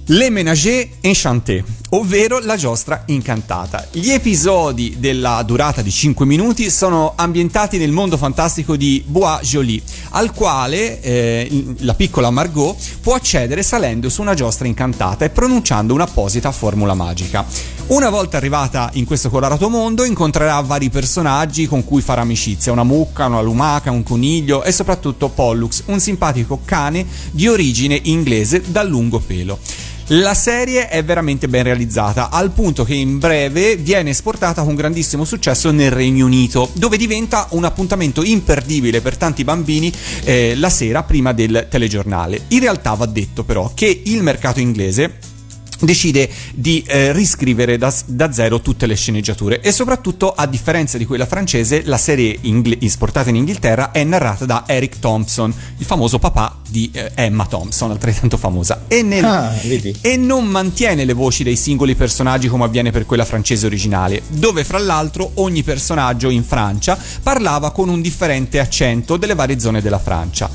[0.09, 3.89] Le Ménager Enchanté, ovvero la giostra incantata.
[3.91, 9.83] Gli episodi della durata di 5 minuti sono ambientati nel mondo fantastico di Bois Joly,
[10.11, 15.93] al quale eh, la piccola Margot può accedere salendo su una giostra incantata e pronunciando
[15.95, 17.45] un'apposita formula magica.
[17.89, 22.83] Una volta arrivata in questo colorato mondo incontrerà vari personaggi con cui farà amicizia, una
[22.83, 28.89] mucca, una lumaca, un coniglio e soprattutto Pollux, un simpatico cane di origine inglese dal
[28.89, 29.61] lungo pelo.
[30.09, 35.25] La serie è veramente ben realizzata, al punto che in breve viene esportata con grandissimo
[35.25, 39.93] successo nel Regno Unito, dove diventa un appuntamento imperdibile per tanti bambini
[40.25, 42.47] eh, la sera prima del telegiornale.
[42.49, 45.35] In realtà va detto però che il mercato inglese
[45.81, 49.61] decide di eh, riscrivere da, da, zero tutte le sceneggiature.
[49.61, 54.45] E soprattutto a differenza di quella francese la serie ingl- esportata in Inghilterra è narrata
[54.45, 58.85] da Eric Thompson il famoso papà di eh, Emma Thompson altrettanto famosa.
[58.89, 59.53] E, nel, Ah,
[60.01, 64.65] e non mantiene le voci dei singoli personaggi come avviene per quella francese originale dove
[64.65, 69.99] fra l'altro ogni personaggio in Francia parlava con un differente accento delle varie zone della
[69.99, 70.49] Francia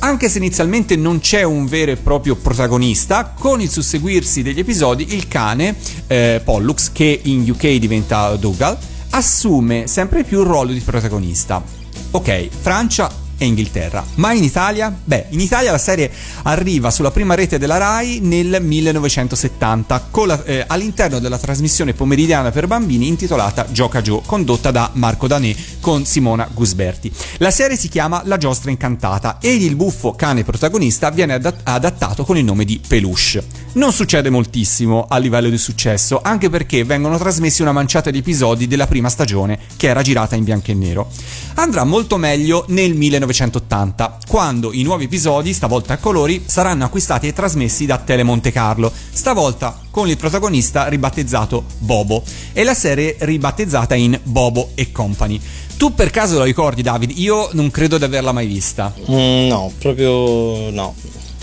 [0.00, 5.14] anche se inizialmente non c'è un vero e proprio protagonista, con il susseguirsi degli episodi
[5.14, 5.74] il cane,
[6.06, 8.76] eh, Pollux, che in UK diventa Dougal,
[9.10, 11.62] assume sempre più il ruolo di protagonista.
[12.10, 14.04] Ok, Francia e Inghilterra.
[14.16, 14.94] Ma in Italia?
[15.02, 16.10] Beh, in Italia la serie
[16.42, 22.66] arriva sulla prima rete della RAI nel 1970 la, eh, all'interno della trasmissione pomeridiana per
[22.66, 27.10] bambini intitolata Gioca Gio, condotta da Marco Danè con Simona Gusberti.
[27.38, 32.24] La serie si chiama La giostra incantata e il buffo cane protagonista viene adat- adattato
[32.24, 33.66] con il nome di Peluche.
[33.74, 38.66] Non succede moltissimo a livello di successo, anche perché vengono trasmessi una manciata di episodi
[38.66, 41.10] della prima stagione che era girata in bianco e nero.
[41.54, 42.94] Andrà molto meglio nel
[43.28, 48.50] 1980, quando i nuovi episodi, stavolta a colori, saranno acquistati e trasmessi da Tele Monte
[48.50, 55.40] Carlo, stavolta con il protagonista ribattezzato Bobo e la serie ribattezzata in Bobo e Company.
[55.76, 57.12] Tu per caso lo ricordi, David?
[57.18, 58.92] Io non credo di averla mai vista.
[59.10, 60.94] Mm, no, proprio no.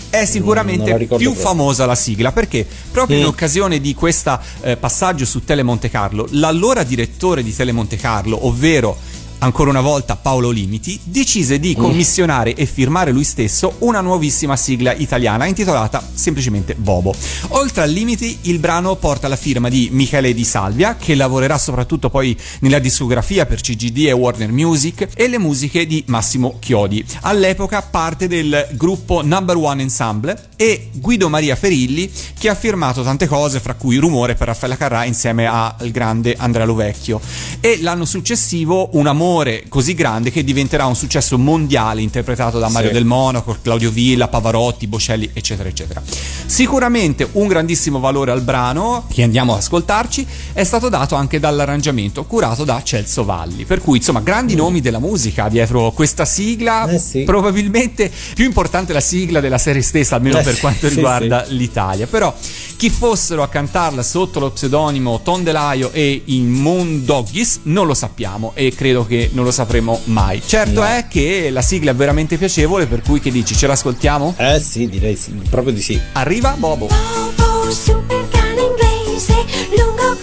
[0.08, 1.34] È sicuramente più proprio.
[1.34, 3.28] famosa la sigla perché proprio in Mm.
[3.28, 4.38] occasione di questo
[4.80, 8.96] passaggio su Tele Monte Carlo, l'allora direttore di Tele Monte Carlo, ovvero
[9.38, 11.60] ancora una volta Paolo Limiti, decise Mm.
[11.60, 17.14] di commissionare e firmare lui stesso una nuovissima sigla italiana intitolata semplicemente Bobo.
[17.48, 22.10] Oltre al Limiti, il brano porta la firma di Michele Di Salvia, che lavorerà soprattutto
[22.10, 27.82] poi nella discografia per CGD e Warner Music, e le musiche di Massimo Chiodi, all'epoca
[27.82, 33.60] parte del gruppo Number One Ensemble, e Guido Maria Ferilli, che ha firmato tante cose,
[33.60, 37.20] fra cui Rumore per Raffaella Carrà insieme al grande Andrea Lovecchio.
[37.60, 42.88] E l'anno successivo Un amore così grande che diventerà un successo mondiale interpretato da Mario
[42.88, 42.94] Sì.
[42.94, 46.00] Del Monaco, Claudio Villa, Pavarotti, Boscelli, eccetera, eccetera.
[46.46, 52.24] Sicuramente un grandissimo valore al brano, che andiamo ad ascoltarci, è stato dato anche dall'arrangiamento
[52.24, 53.64] curato da Celso Valli.
[53.64, 56.86] Per cui, insomma, grandi nomi della musica dietro questa sigla.
[56.86, 56.90] Mm.
[56.90, 57.22] Eh sì.
[57.24, 62.06] Probabilmente più importante la sigla della serie stessa, almeno Eh per sì, quanto riguarda l'Italia.
[62.06, 62.32] Però
[62.76, 68.70] Chi fossero a cantarla sotto lo pseudonimo Tondelaio e i Moondoggis non lo sappiamo e
[68.74, 70.42] credo che non lo sapremo mai.
[70.44, 70.86] Certo No.
[70.86, 74.34] è che la sigla è veramente piacevole, per cui che dici, ce l'ascoltiamo?
[74.36, 76.00] Eh sì, direi sì, proprio di sì.
[76.12, 76.86] Arriva Bobo.
[76.86, 79.34] Bobo, super cane inglese,
[79.76, 80.16] lungo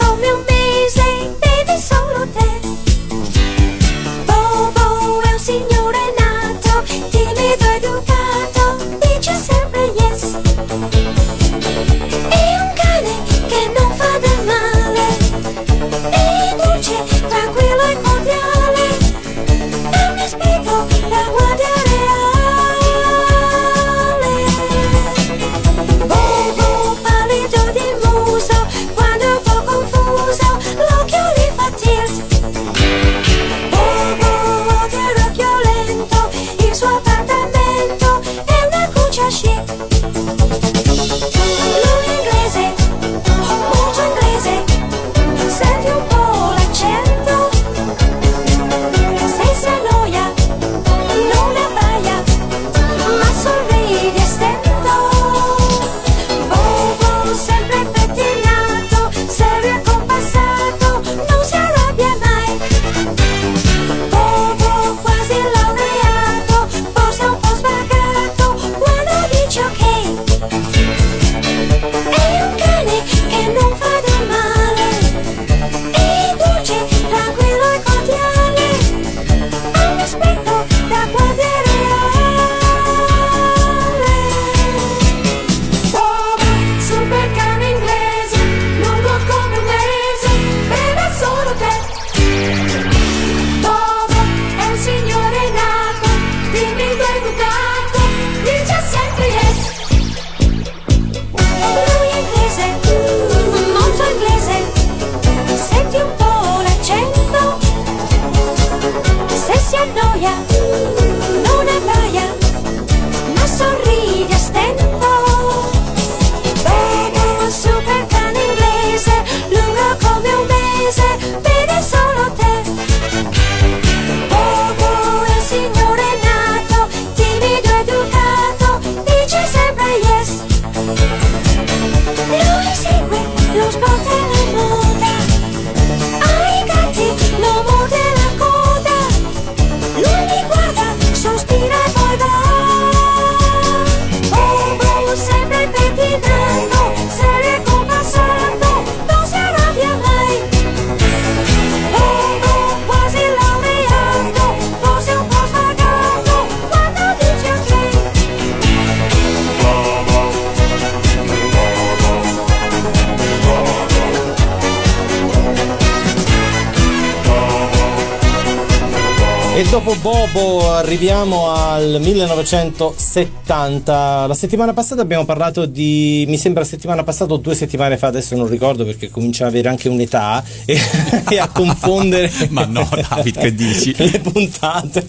[171.04, 174.26] arriviamo al 1970.
[174.26, 176.24] La settimana passata abbiamo parlato di.
[176.30, 179.68] Mi sembra settimana passata o due settimane fa, adesso non ricordo perché comincia ad avere
[179.68, 180.80] anche un'età e,
[181.30, 182.32] e a confondere.
[182.52, 183.94] Ma no, David, che dici?
[183.98, 185.06] Le puntate.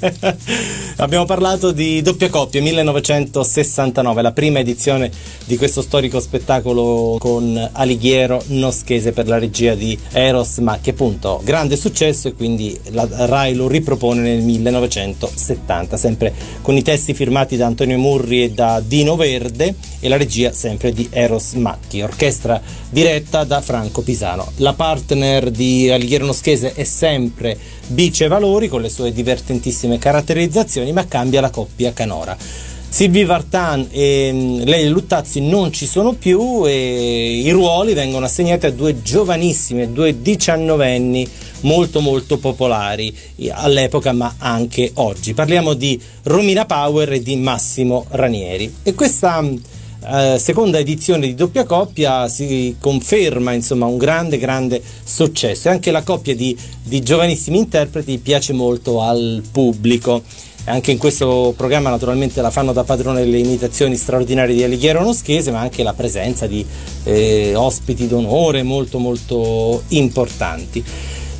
[1.04, 5.10] Abbiamo parlato di doppia coppia 1969, la prima edizione
[5.44, 10.90] di questo storico spettacolo con Alighiero Noschese per la regia di Eros Macchi.
[10.90, 16.32] Appunto, grande successo e quindi la Rai lo ripropone nel 1970, sempre
[16.62, 19.74] con i testi firmati da Antonio Murri e da Dino Verde
[20.04, 24.52] e la regia sempre di Eros Macchi, orchestra diretta da Franco Pisano.
[24.56, 31.06] La partner di Alighiero Noschese è sempre Bice Valori con le sue divertentissime caratterizzazioni, ma
[31.06, 32.36] cambia la coppia canora.
[32.94, 38.66] Sylvie Vartan e mm, Lei Luttazzi non ci sono più e i ruoli vengono assegnati
[38.66, 41.26] a due giovanissime, due diciannovenni
[41.62, 43.16] molto molto popolari
[43.52, 45.32] all'epoca ma anche oggi.
[45.32, 48.72] Parliamo di Romina Power e di Massimo Ranieri.
[48.82, 49.56] E questa mm,
[50.06, 55.90] eh, seconda edizione di doppia coppia si conferma insomma un grande grande successo e anche
[55.90, 60.22] la coppia di, di giovanissimi interpreti piace molto al pubblico.
[60.66, 65.50] Anche in questo programma naturalmente la fanno da padrone le imitazioni straordinarie di Alighiero Noschese,
[65.50, 66.64] ma anche la presenza di
[67.04, 70.82] eh, ospiti d'onore molto molto importanti.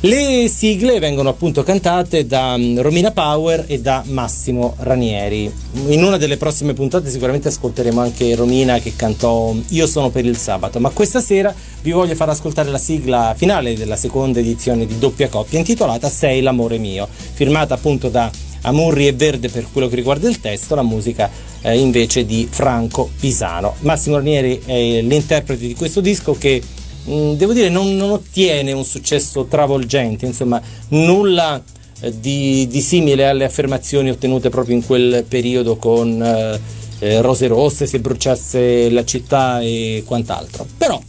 [0.05, 5.51] Le sigle vengono appunto cantate da mm, Romina Power e da Massimo Ranieri.
[5.87, 10.37] In una delle prossime puntate sicuramente ascolteremo anche Romina che cantò Io sono per il
[10.37, 11.51] sabato, ma questa sera
[11.81, 16.41] vi voglio far ascoltare la sigla finale della seconda edizione di doppia coppia intitolata Sei
[16.41, 18.29] l'amore mio, firmata appunto da
[18.61, 21.31] Amurri e Verde per quello che riguarda il testo, la musica
[21.61, 23.73] eh, invece di Franco Pisano.
[23.79, 26.61] Massimo Ranieri è l'interprete di questo disco che
[27.05, 31.61] devo dire non, non, ottiene un successo travolgente, insomma nulla
[32.01, 36.59] eh, di, di, simile alle affermazioni ottenute proprio in quel periodo con eh,
[36.99, 40.65] eh Rose Rosse, se bruciasse la città e quant'altro.
[40.77, 40.99] Però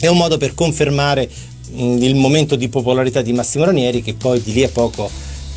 [0.00, 1.28] è un modo per confermare
[1.70, 5.08] mh, il momento di popolarità di Massimo Ranieri che poi di lì a poco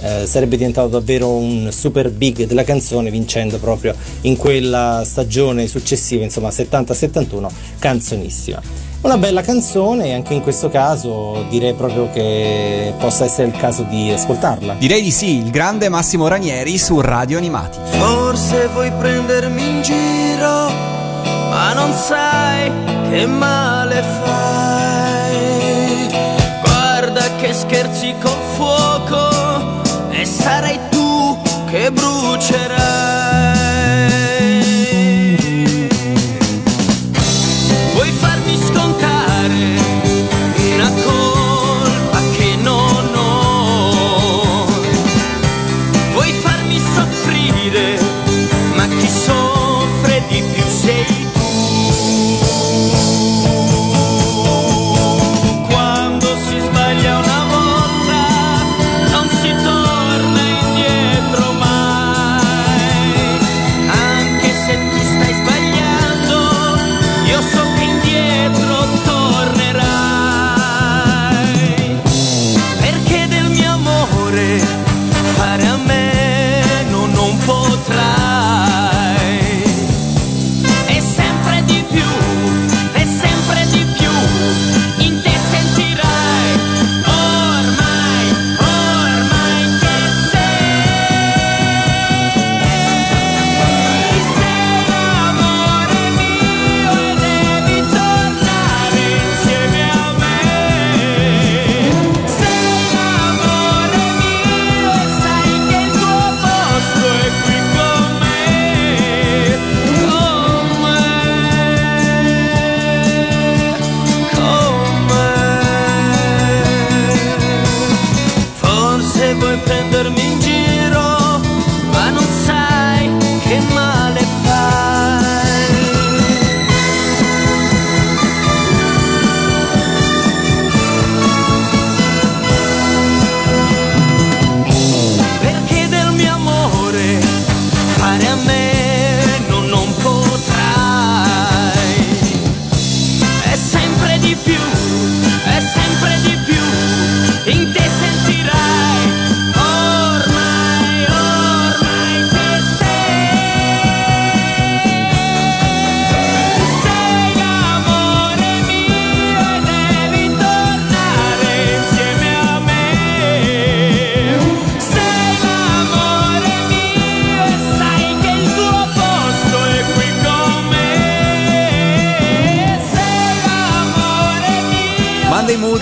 [0.02, 6.24] eh, sarebbe diventato davvero un super big della canzone vincendo proprio in quella stagione successiva,
[6.24, 7.50] insomma 70-71,
[7.80, 8.93] canzonissima.
[9.04, 13.84] Una bella canzone e anche in questo caso direi proprio che possa essere il caso
[13.84, 14.76] di ascoltarla.
[14.80, 17.80] Direi di sì, il grande Massimo Ranieri su Radio Animati.
[17.84, 20.70] Forse vuoi prendermi in giro,
[21.50, 22.72] ma non sai
[23.10, 26.08] che male fai.
[26.64, 29.82] Guarda che scherzi col fuoco
[30.12, 31.38] e sarai tu
[31.70, 33.23] che brucerai.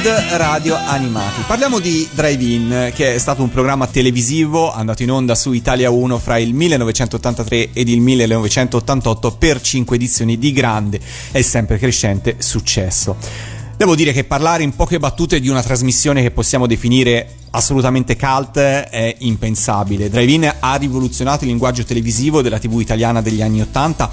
[0.03, 1.43] Radio animati.
[1.45, 6.17] Parliamo di Drive-In, che è stato un programma televisivo andato in onda su Italia 1
[6.17, 10.99] fra il 1983 ed il 1988 per 5 edizioni di grande
[11.31, 13.15] e sempre crescente successo.
[13.77, 18.57] Devo dire che parlare in poche battute di una trasmissione che possiamo definire assolutamente cult
[18.57, 20.09] è impensabile.
[20.09, 24.09] Drive-In ha rivoluzionato il linguaggio televisivo della TV italiana degli anni Ottanta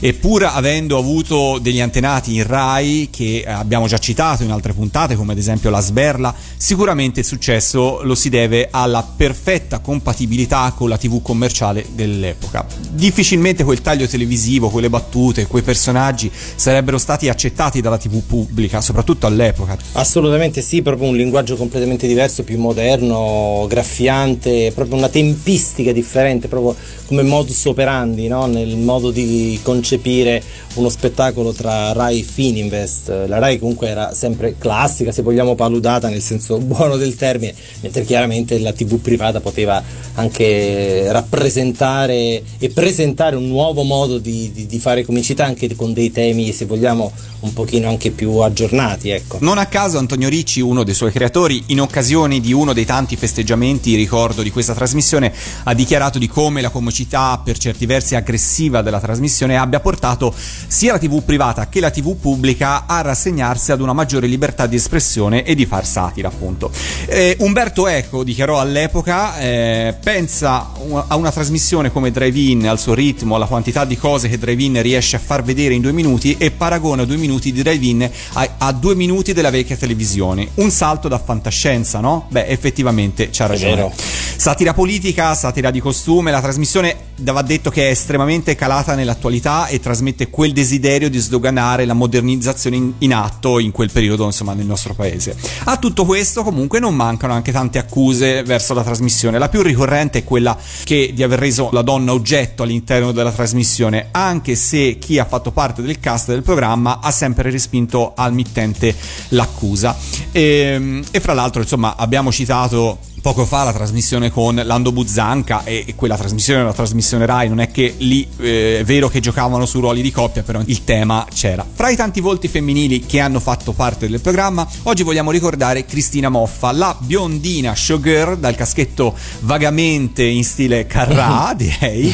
[0.00, 5.14] e pur avendo avuto degli antenati in Rai che abbiamo già citato in altre puntate
[5.14, 10.88] come ad esempio La Sberla, sicuramente il successo lo si deve alla perfetta compatibilità con
[10.88, 12.66] la TV commerciale dell'epoca.
[12.90, 19.26] Difficilmente quel taglio televisivo, quelle battute, quei personaggi sarebbero stati accettati dalla TV pubblica, soprattutto
[19.26, 19.76] all'epoca.
[19.92, 26.48] Assolutamente sì, proprio un linguaggio completamente diverso, più moderno moderno, graffiante, proprio una tempistica differente,
[26.48, 26.74] proprio
[27.06, 28.46] come modus operandi, no?
[28.46, 30.42] nel modo di concepire
[30.74, 33.26] uno spettacolo tra Rai e Fininvest.
[33.26, 38.04] La Rai comunque era sempre classica, se vogliamo paludata nel senso buono del termine, mentre
[38.04, 39.82] chiaramente la TV privata poteva
[40.14, 46.10] anche rappresentare e presentare un nuovo modo di, di, di fare comicità anche con dei
[46.10, 49.10] temi, se vogliamo, un pochino anche più aggiornati.
[49.10, 49.38] Ecco.
[49.40, 52.84] Non a caso Antonio Ricci, uno dei suoi creatori, in occasione di uno uno dei
[52.86, 55.32] tanti festeggiamenti, ricordo, di questa trasmissione,
[55.64, 60.34] ha dichiarato di come la comicità, per certi versi aggressiva della trasmissione, abbia portato
[60.66, 64.76] sia la TV privata che la TV pubblica a rassegnarsi ad una maggiore libertà di
[64.76, 66.70] espressione e di far satira, appunto.
[67.06, 70.70] Eh, Umberto Eco dichiarò all'epoca: eh, pensa
[71.06, 75.16] a una trasmissione come Drive-In, al suo ritmo, alla quantità di cose che Drive-In riesce
[75.16, 78.94] a far vedere in due minuti e paragona due minuti di Drive-In a, a due
[78.94, 80.48] minuti della vecchia televisione.
[80.54, 82.26] Un salto da fantascienza, no?
[82.30, 83.90] Beh, effettivamente c'ha ragione.
[84.36, 89.78] Satira politica, satira di costume, la trasmissione va detto che è estremamente calata nell'attualità e
[89.78, 94.66] trasmette quel desiderio di sdoganare la modernizzazione in, in atto in quel periodo, insomma, nel
[94.66, 95.36] nostro paese.
[95.64, 99.38] A tutto questo, comunque, non mancano anche tante accuse verso la trasmissione.
[99.38, 104.08] La più ricorrente è quella che di aver reso la donna oggetto all'interno della trasmissione,
[104.10, 108.94] anche se chi ha fatto parte del cast del programma ha sempre respinto al mittente
[109.28, 109.96] l'accusa.
[110.32, 115.62] E, e fra l'altro, insomma, abbiamo citato 加速 poco fa la trasmissione con Lando Buzzanca
[115.62, 119.08] e, e quella trasmissione era una trasmissione Rai, non è che lì eh, è vero
[119.08, 121.64] che giocavano su ruoli di coppia, però il tema c'era.
[121.72, 126.30] Fra i tanti volti femminili che hanno fatto parte del programma, oggi vogliamo ricordare Cristina
[126.30, 132.10] Moffa, la biondina showgirl dal caschetto vagamente in stile Carrà, direi,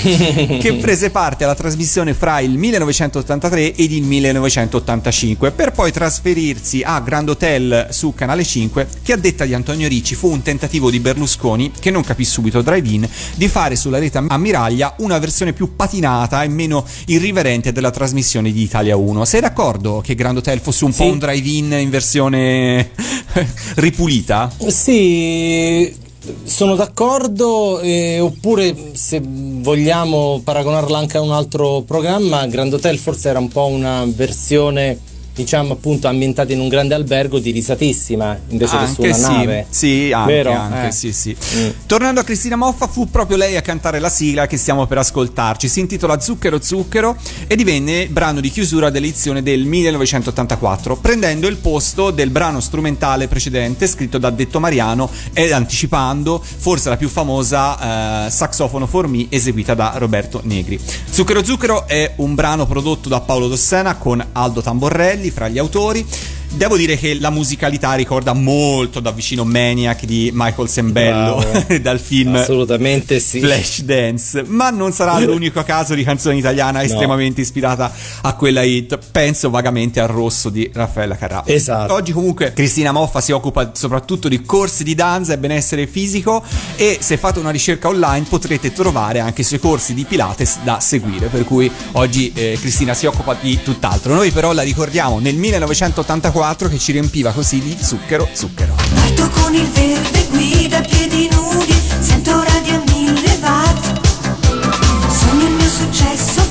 [0.61, 7.01] che prese parte alla trasmissione fra il 1983 ed il 1985 per poi trasferirsi a
[7.01, 10.97] Grand Hotel su Canale 5 che a detta di Antonio Ricci fu un tentativo di
[11.01, 16.43] Berlusconi, che non capì subito drive-in, di fare sulla rete ammiraglia una versione più patinata
[16.43, 19.25] e meno irriverente della trasmissione di Italia 1.
[19.25, 21.03] Sei d'accordo che Grand Hotel fosse un Sì.
[21.03, 22.91] po' un drive-in in versione
[23.77, 24.51] ripulita?
[24.69, 25.95] Sì,
[26.45, 33.29] sono d'accordo, eh, oppure se vogliamo paragonarla anche a un altro programma, Grand Hotel forse
[33.29, 34.99] era un po' una versione,
[35.39, 39.37] diciamo appunto, ambientata in un grande albergo di risatissima invece che su Anche una sì,
[39.37, 39.67] nave.
[39.71, 40.53] sì, anche, Vero?
[40.53, 40.91] anche, Eh.
[40.93, 41.37] sì, sì.
[41.57, 41.69] Mm.
[41.87, 45.69] Tornando a Cristina Moffa, fu proprio lei a cantare la sigla che stiamo per ascoltarci.
[45.69, 47.17] Si intitola Zucchero Zucchero
[47.47, 53.87] e divenne brano di chiusura dell'edizione del 1984, prendendo il posto del brano strumentale precedente
[53.87, 59.75] scritto da Detto Mariano ed anticipando forse la più famosa eh, Saxofono for Me eseguita
[59.75, 60.81] da Roberto Negri.
[61.09, 66.07] Zucchero Zucchero è un brano prodotto da Paolo Dossena con Aldo Tamborrelli fra gli autori.
[66.51, 71.45] Devo dire che la musicalità ricorda molto da vicino Maniac di Michael Sembello
[71.81, 73.41] dal film Assolutamente sì.
[73.41, 77.93] Flashdance, ma non sarà l'unico caso di canzone italiana estremamente ispirata
[78.23, 78.99] a quella hit.
[79.13, 81.43] Penso vagamente al rosso di Raffaella Carrà.
[81.45, 81.93] Esatto.
[81.93, 86.43] Oggi comunque Cristina Moffa si occupa soprattutto di corsi di danza e benessere fisico
[86.77, 90.81] e se fate una ricerca online potrete trovare anche i suoi corsi di Pilates da
[90.81, 94.15] seguire, per cui oggi eh, Cristina si occupa di tutt'altro.
[94.15, 96.38] Noi però la ricordiamo nel 1984
[96.69, 98.73] che ci riempiva così di zucchero zucchero.
[98.95, 104.01] Parto con il verde, guida piedi nudi, sento radio a mille watt.
[105.11, 106.48] Sogno il mio successo,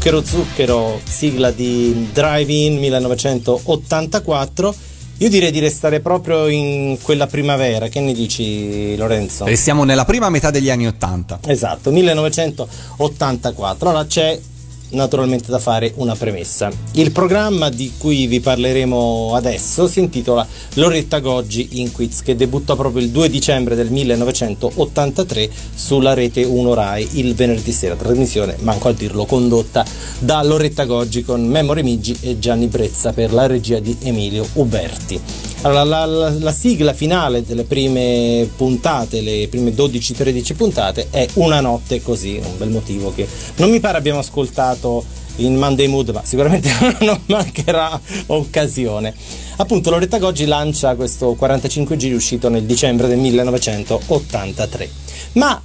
[0.00, 4.74] Zucchero Zucchero, sigla di Drive-In 1984,
[5.18, 7.88] io direi di restare proprio in quella primavera.
[7.88, 9.44] Che ne dici, Lorenzo?
[9.44, 11.40] E siamo nella prima metà degli anni Ottanta.
[11.46, 13.88] Esatto, 1984.
[13.90, 14.40] Allora c'è
[14.90, 16.70] naturalmente da fare una premessa.
[16.92, 22.76] Il programma di cui vi parleremo adesso si intitola Loretta Goggi in Quiz che debuttò
[22.76, 28.88] proprio il 2 dicembre del 1983 sulla rete 1 Rai il venerdì sera, trasmissione, manco
[28.88, 29.84] a dirlo, condotta
[30.18, 35.49] da Loretta Goggi con Memory Migi e Gianni Brezza per la regia di Emilio Uberti.
[35.62, 41.60] Allora, la, la, la, sigla finale delle prime puntate, le prime 12-13 puntate, è Una
[41.60, 45.04] notte così, un bel motivo che non mi pare abbiamo ascoltato
[45.36, 46.70] in Monday Mood, ma sicuramente
[47.04, 49.14] non mancherà occasione.
[49.56, 54.90] Appunto, Loretta Goggi lancia questo 45 giri uscito nel dicembre del 1983.
[55.32, 55.62] Ma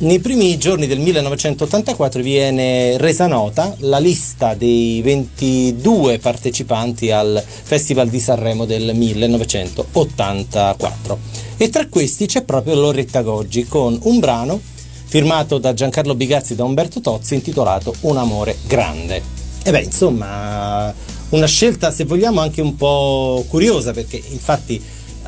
[0.00, 8.08] nei primi giorni del 1984 viene resa nota la lista dei 22 partecipanti al Festival
[8.08, 11.18] di Sanremo del 1984
[11.58, 14.58] e tra questi c'è proprio Loretta Goggi con un brano
[15.04, 19.20] firmato da Giancarlo Bigazzi e da Umberto Tozzi intitolato Un amore grande.
[19.62, 20.94] E beh, insomma,
[21.30, 24.82] una scelta se vogliamo anche un po' curiosa perché infatti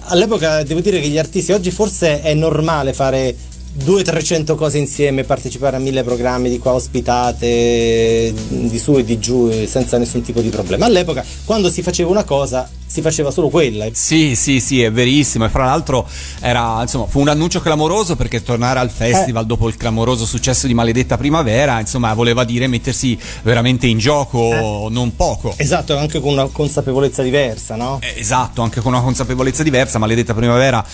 [0.04, 3.34] all'epoca devo dire che gli artisti oggi forse è normale fare
[3.78, 9.50] 200-300 cose insieme, partecipare a mille programmi di qua ospitate, di su e di giù,
[9.66, 10.86] senza nessun tipo di problema.
[10.86, 13.86] All'epoca, quando si faceva una cosa, si faceva solo quella.
[13.92, 15.46] Sì, sì, sì, è verissimo.
[15.46, 16.06] E fra l'altro
[16.40, 19.46] era, insomma, fu un annuncio clamoroso perché tornare al festival eh.
[19.46, 24.90] dopo il clamoroso successo di Maledetta Primavera, insomma, voleva dire mettersi veramente in gioco eh.
[24.90, 25.54] non poco.
[25.56, 27.98] Esatto, anche con una consapevolezza diversa, no?
[28.02, 29.98] Eh, esatto, anche con una consapevolezza diversa.
[29.98, 30.84] Maledetta Primavera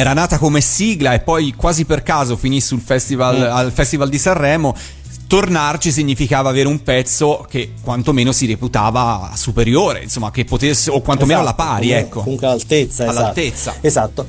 [0.00, 3.54] era nata come sigla e poi quasi per caso finì sul festival, mm.
[3.54, 4.74] al Festival di Sanremo
[5.26, 11.40] tornarci significava avere un pezzo che quantomeno si reputava superiore, insomma, che potesse, o quantomeno
[11.40, 12.20] esatto, alla pari, comunque, ecco.
[12.22, 13.74] Comunque all'altezza, all'altezza.
[13.80, 14.26] Esatto.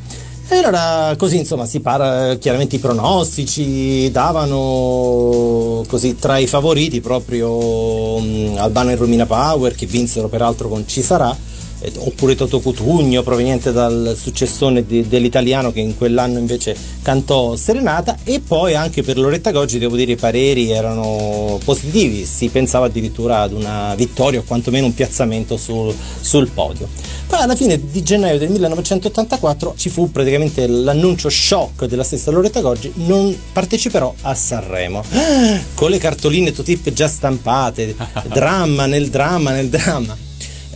[0.48, 7.50] E allora così insomma si parla chiaramente i pronostici davano così tra i favoriti proprio
[7.50, 11.51] um, Albano e Romina Power che vinsero peraltro con Ci sarà eh,
[11.98, 18.40] oppure Toto Cutugno proveniente dal successone di, dell'italiano che in quell'anno invece cantò Serenata e
[18.40, 23.54] poi anche per Loretta Goggi devo dire i pareri erano positivi, si pensava addirittura ad
[23.54, 26.88] una vittoria o quantomeno un piazzamento sul, sul podio.
[27.28, 32.60] Poi alla fine di gennaio del 1984 ci fu praticamente l'annuncio shock della stessa Loretta
[32.62, 35.04] Goggi, non parteciperò a Sanremo.
[35.74, 37.96] Con le cartoline Totip già stampate,
[38.28, 40.30] dramma nel dramma nel dramma.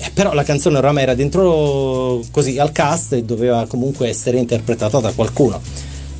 [0.06, 5.00] Eh, però la canzone oramai era dentro così al cast e doveva comunque essere interpretata
[5.00, 5.60] da qualcuno.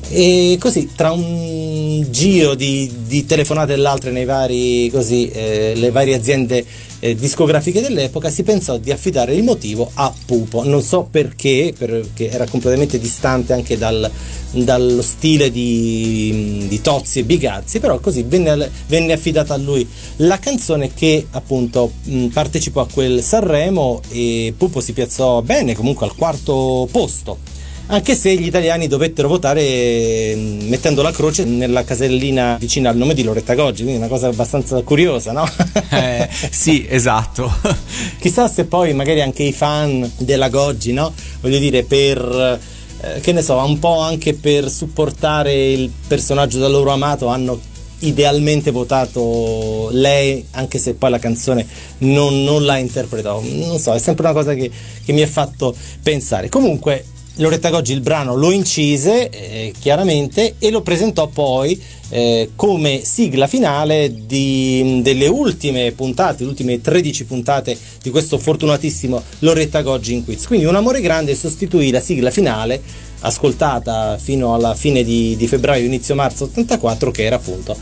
[0.08, 5.90] E così tra un giro di, di telefonate e l'altra nei vari, così, eh, le
[5.90, 6.64] varie aziende
[7.00, 10.64] eh, discografiche dell'epoca si pensò di affidare il motivo a Pupo.
[10.64, 14.10] Non so perché, perché era completamente distante anche dal,
[14.52, 19.86] dallo stile di, di, Tozzi e Bigazzi, però così venne, venne, affidata a lui
[20.16, 26.06] la canzone che appunto mh, partecipò a quel Sanremo e Pupo si piazzò bene, comunque
[26.06, 27.54] al quarto posto
[27.86, 33.14] anche se gli italiani dovettero votare mm, mettendo la croce nella casellina vicina al nome
[33.14, 35.48] di Loretta Goggi, quindi una cosa abbastanza curiosa, no?
[35.90, 37.52] eh, sì, esatto.
[38.18, 41.12] Chissà se poi magari anche i fan della Goggi, no?
[41.40, 42.60] Voglio dire, per
[43.00, 47.60] eh, che ne so, un po' anche per supportare il personaggio da loro amato hanno
[48.00, 51.66] idealmente votato lei anche se poi la canzone
[51.98, 54.70] non, non la interpretò non so è sempre una cosa che,
[55.02, 57.06] che mi ha fatto pensare comunque
[57.36, 61.78] Loretta Goggi il brano lo incise eh, chiaramente e lo presentò poi
[62.08, 69.22] eh, come sigla finale di, delle ultime puntate, le ultime 13 puntate di questo fortunatissimo
[69.40, 70.46] Loretta Goggi in quiz.
[70.46, 72.80] Quindi un amore grande sostituì la sigla finale
[73.20, 77.76] ascoltata fino alla fine di, di febbraio, inizio marzo 84 che era appunto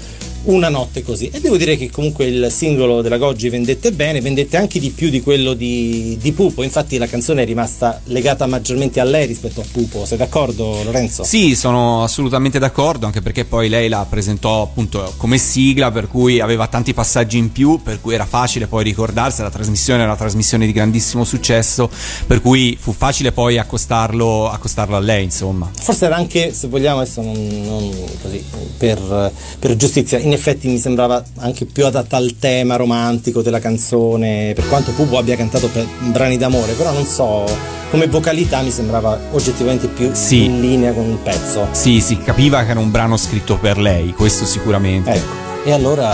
[0.45, 1.29] una notte così.
[1.33, 5.09] E devo dire che comunque il singolo della Goggi vendette bene, vendette anche di più
[5.11, 6.63] di quello di, di, Pupo.
[6.63, 10.05] Infatti la canzone è rimasta legata maggiormente a lei rispetto a Pupo.
[10.05, 11.25] Sei d'accordo, Lorenzo?
[11.25, 16.41] Sì, sono assolutamente d'accordo, anche perché poi lei la presentò appunto come sigla, per cui
[16.41, 19.43] aveva tanti passaggi in più, per cui era facile poi ricordarsi.
[19.43, 21.89] La trasmissione era una trasmissione di grandissimo successo,
[22.27, 25.71] per cui fu facile poi accostarlo, accostarlo a lei, insomma.
[25.73, 27.91] Forse era anche, se vogliamo, adesso non, non
[28.21, 28.45] così,
[28.77, 34.53] per, per giustizia, in effetti mi sembrava anche più adatta al tema romantico della canzone,
[34.55, 37.45] per quanto Pupo abbia cantato per brani d'amore, però non so,
[37.91, 40.45] come vocalità mi sembrava oggettivamente più Sì.
[40.45, 41.68] in linea con il pezzo.
[41.72, 45.11] Sì, si capiva che era un brano scritto per lei, questo sicuramente.
[45.12, 45.32] Ecco,
[45.64, 46.12] e allora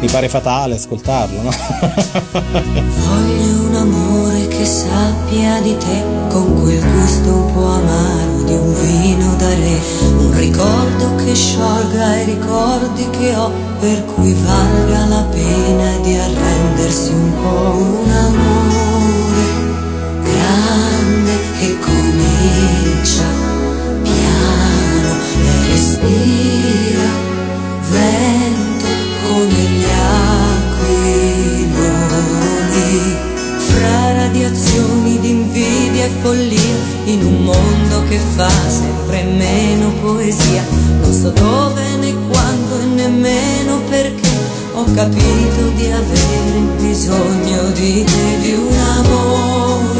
[0.00, 1.50] mi pare fatale ascoltarlo, no?
[2.32, 8.74] Voglio un amore che sappia di te con quel gusto un po' amaro di un
[8.74, 9.80] vino da re,
[10.18, 17.12] un ricordo che sciolga i ricordi che ho, per cui valga la pena di arrendersi
[17.12, 17.74] un po'
[18.04, 19.44] un amore
[20.22, 23.24] grande che comincia
[24.02, 25.10] piano
[25.42, 27.08] e respira
[27.90, 28.86] vento
[29.22, 29.86] come gli
[31.64, 31.96] aquiloni
[33.56, 40.64] fra radiazioni di invidia e follia in un mondo che fa sempre meno poesia.
[41.00, 44.30] Non so dove né quando e nemmeno perché
[44.74, 49.93] ho capito di avere bisogno di te di un amore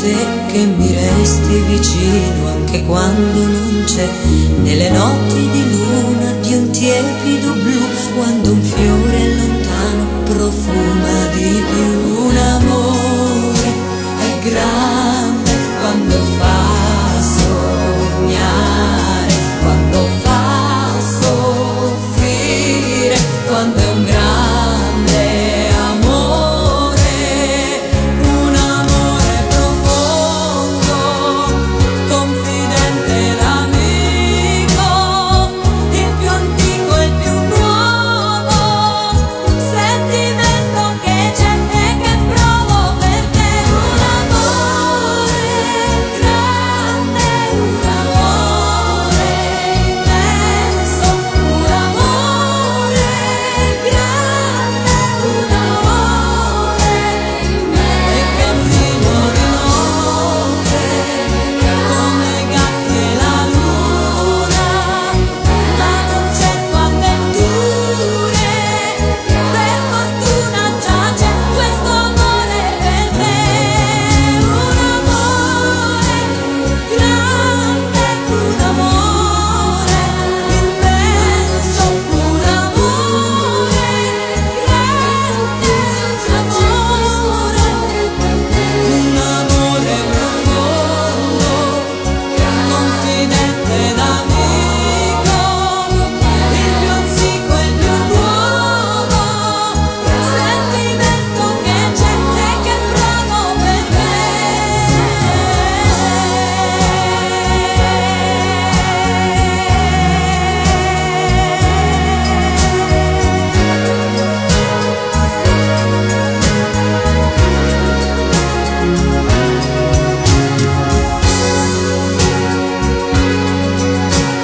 [0.00, 0.16] te,
[0.50, 4.08] che mi resti vicino anche quando non c'è,
[4.62, 7.80] nelle notti di luna di un tiepido blu,
[8.16, 8.54] quando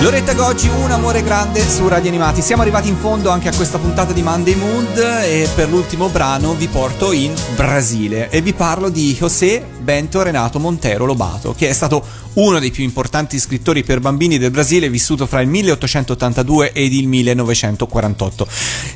[0.06, 2.40] Loretta Goggi, un amore grande su Radio Animati.
[2.40, 6.54] Siamo arrivati in fondo anche a questa puntata di Monday Mood e per l'ultimo brano
[6.54, 11.72] vi porto in Brasile e vi parlo di José Bento Renato Montero Lobato, che è
[11.72, 16.92] stato uno dei più importanti scrittori per bambini del Brasile, vissuto fra il 1882 ed
[16.92, 18.48] il 1948.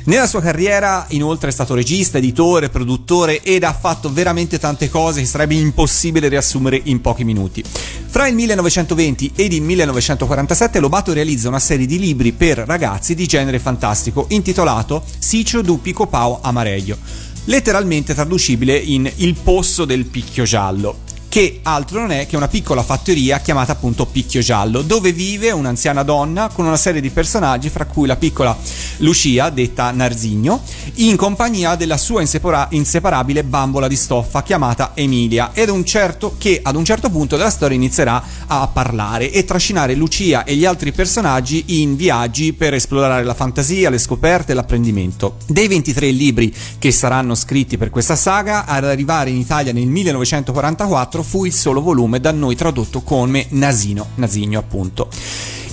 [0.03, 5.21] Nella sua carriera, inoltre, è stato regista, editore, produttore ed ha fatto veramente tante cose
[5.21, 7.63] che sarebbe impossibile riassumere in pochi minuti.
[7.63, 13.25] Fra il 1920 ed il 1947 Lobato realizza una serie di libri per ragazzi di
[13.27, 16.97] genere fantastico intitolato Sicio du Pico Pau Amareglio,
[17.45, 22.83] letteralmente traducibile in Il posto del picchio giallo che altro non è che una piccola
[22.83, 27.85] fattoria chiamata appunto Picchio Giallo, dove vive un'anziana donna con una serie di personaggi, fra
[27.85, 28.53] cui la piccola
[28.97, 30.61] Lucia, detta Narzigno,
[30.95, 36.59] in compagnia della sua insepara- inseparabile bambola di stoffa chiamata Emilia ed un certo, che
[36.61, 40.91] ad un certo punto della storia inizierà a parlare e trascinare Lucia e gli altri
[40.91, 45.37] personaggi in viaggi per esplorare la fantasia, le scoperte e l'apprendimento.
[45.47, 51.19] Dei 23 libri che saranno scritti per questa saga, ad arrivare in Italia nel 1944
[51.23, 55.09] fu il solo volume da noi tradotto come Nasino, Nasigno appunto.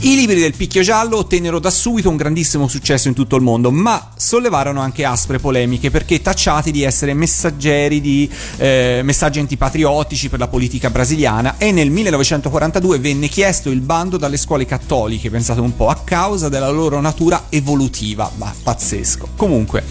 [0.01, 3.73] I libri del Picchio Giallo ottennero da subito un grandissimo successo in tutto il mondo,
[3.73, 10.39] ma sollevarono anche aspre polemiche perché tacciati di essere messaggeri di eh, messaggi antipatriottici per
[10.39, 15.75] la politica brasiliana e nel 1942 venne chiesto il bando dalle scuole cattoliche, pensate un
[15.75, 19.31] po', a causa della loro natura evolutiva, ma pazzesco.
[19.35, 19.83] Comunque,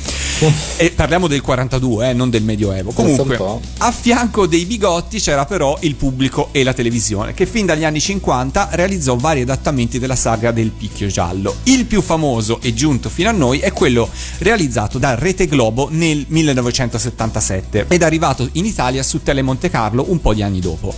[0.77, 2.91] e parliamo del 42, eh, non del Medioevo.
[2.91, 3.37] Comunque,
[3.79, 7.99] a fianco dei bigotti c'era però il pubblico e la televisione, che fin dagli anni
[7.99, 11.55] 50 realizzò vari adattamenti della saga del Picchio Giallo.
[11.63, 16.25] Il più famoso e giunto fino a noi è quello realizzato da Rete Globo nel
[16.27, 20.93] 1977 ed arrivato in Italia su Tele Carlo un po' di anni dopo.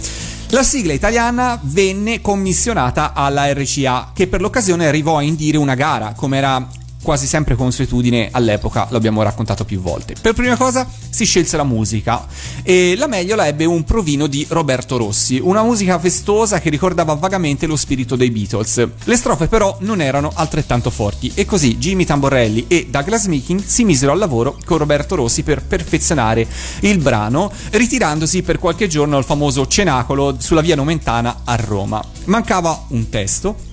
[0.51, 6.13] La sigla italiana venne commissionata alla RCA, che per l'occasione arrivò a indire una gara,
[6.15, 6.67] come era
[7.01, 10.15] quasi sempre consuetudine all'epoca, l'abbiamo raccontato più volte.
[10.19, 12.27] Per prima cosa si scelse la musica
[12.63, 17.13] e la meglio la ebbe un provino di Roberto Rossi, una musica festosa che ricordava
[17.13, 18.87] vagamente lo spirito dei Beatles.
[19.03, 23.83] Le strofe però non erano altrettanto forti e così Jimmy Tamborelli e Douglas Meeking si
[23.83, 26.47] misero al lavoro con Roberto Rossi per perfezionare
[26.81, 32.03] il brano, ritirandosi per qualche giorno al famoso cenacolo sulla via Nomentana a Roma.
[32.25, 33.67] Mancava un testo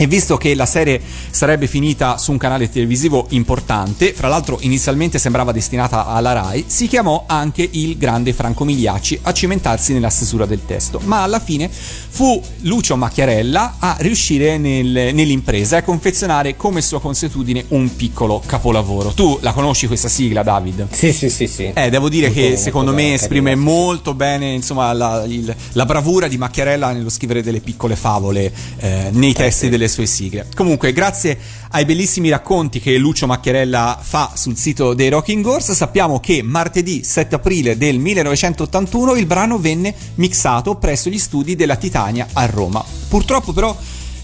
[0.00, 0.98] e visto che la serie
[1.30, 6.88] sarebbe finita su un canale televisivo importante, fra l'altro inizialmente sembrava destinata alla Rai, si
[6.88, 11.68] chiamò anche il grande Franco Migliacci a cimentarsi nella stesura del testo, ma alla fine
[11.70, 18.40] fu Lucio Macchiarella a riuscire nel, nell'impresa e a confezionare come sua consuetudine un piccolo
[18.46, 19.10] capolavoro.
[19.10, 20.86] Tu la conosci questa sigla, David?
[20.92, 21.70] Sì, sì, sì, sì.
[21.74, 23.82] Eh, devo dire Molto- che molto secondo me esprime carina, sì, sì.
[23.84, 29.08] molto bene insomma, la, il- la bravura di Macchiarella nello scrivere delle piccole favole eh,
[29.12, 30.46] nei testi delle sue sigle.
[30.54, 31.38] Comunque, grazie
[31.72, 37.04] ai bellissimi racconti che Lucio Macchiarella fa sul sito dei Rocking Horse, sappiamo che martedì
[37.04, 42.82] 7 aprile del 1981 il brano venne mixato presso gli studi della Titania a Roma.
[43.08, 43.76] Purtroppo però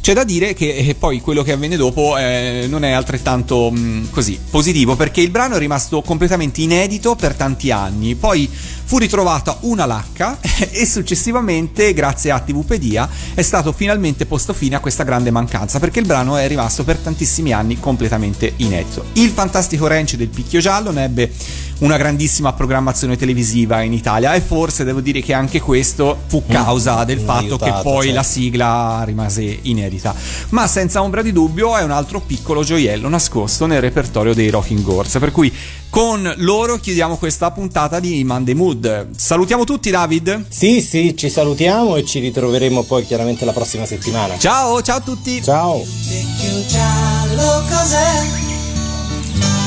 [0.07, 4.11] c'è da dire che eh, poi quello che avvenne dopo eh, non è altrettanto mh,
[4.11, 8.15] così positivo perché il brano è rimasto completamente inedito per tanti anni.
[8.15, 8.49] Poi
[8.87, 10.39] fu ritrovata una lacca
[10.71, 15.99] e successivamente, grazie a TVpedia, è stato finalmente posto fine a questa grande mancanza perché
[15.99, 19.05] il brano è rimasto per tantissimi anni completamente inedito.
[19.15, 21.33] Il fantastico ranch del Picchio Giallo ne ebbe
[21.79, 27.05] una grandissima programmazione televisiva in Italia e forse devo dire che anche questo fu causa
[27.05, 28.15] del Mm, fatto che aiutato, poi certo.
[28.15, 30.15] la sigla rimase inedita.
[30.51, 34.87] Ma senza ombra di dubbio è un altro piccolo gioiello nascosto nel repertorio dei Rocking
[34.87, 35.19] Horse.
[35.19, 35.53] Per cui
[35.97, 39.17] con loro chiudiamo questa puntata di Monday Mood.
[39.17, 40.45] Salutiamo tutti, David.
[40.47, 44.37] Sì, sì, ci salutiamo e ci ritroveremo poi chiaramente la prossima settimana.
[44.37, 45.43] Ciao, ciao a tutti.
[45.43, 45.79] Ciao.
[45.79, 48.27] vecchio giallo cos'è?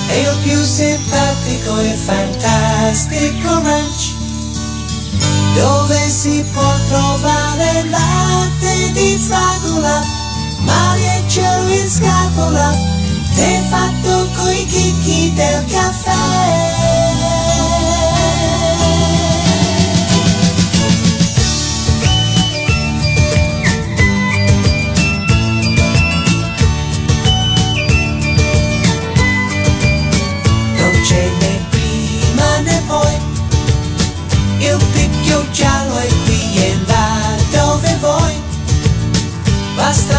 [0.09, 4.13] È il più simpatico e fantastico ranch
[5.55, 10.03] dove si può trovare latte di fragola,
[10.59, 12.98] magliaccio in scatola,
[13.39, 16.17] tè fatto coi chicchi del caffè.
[40.09, 40.18] Non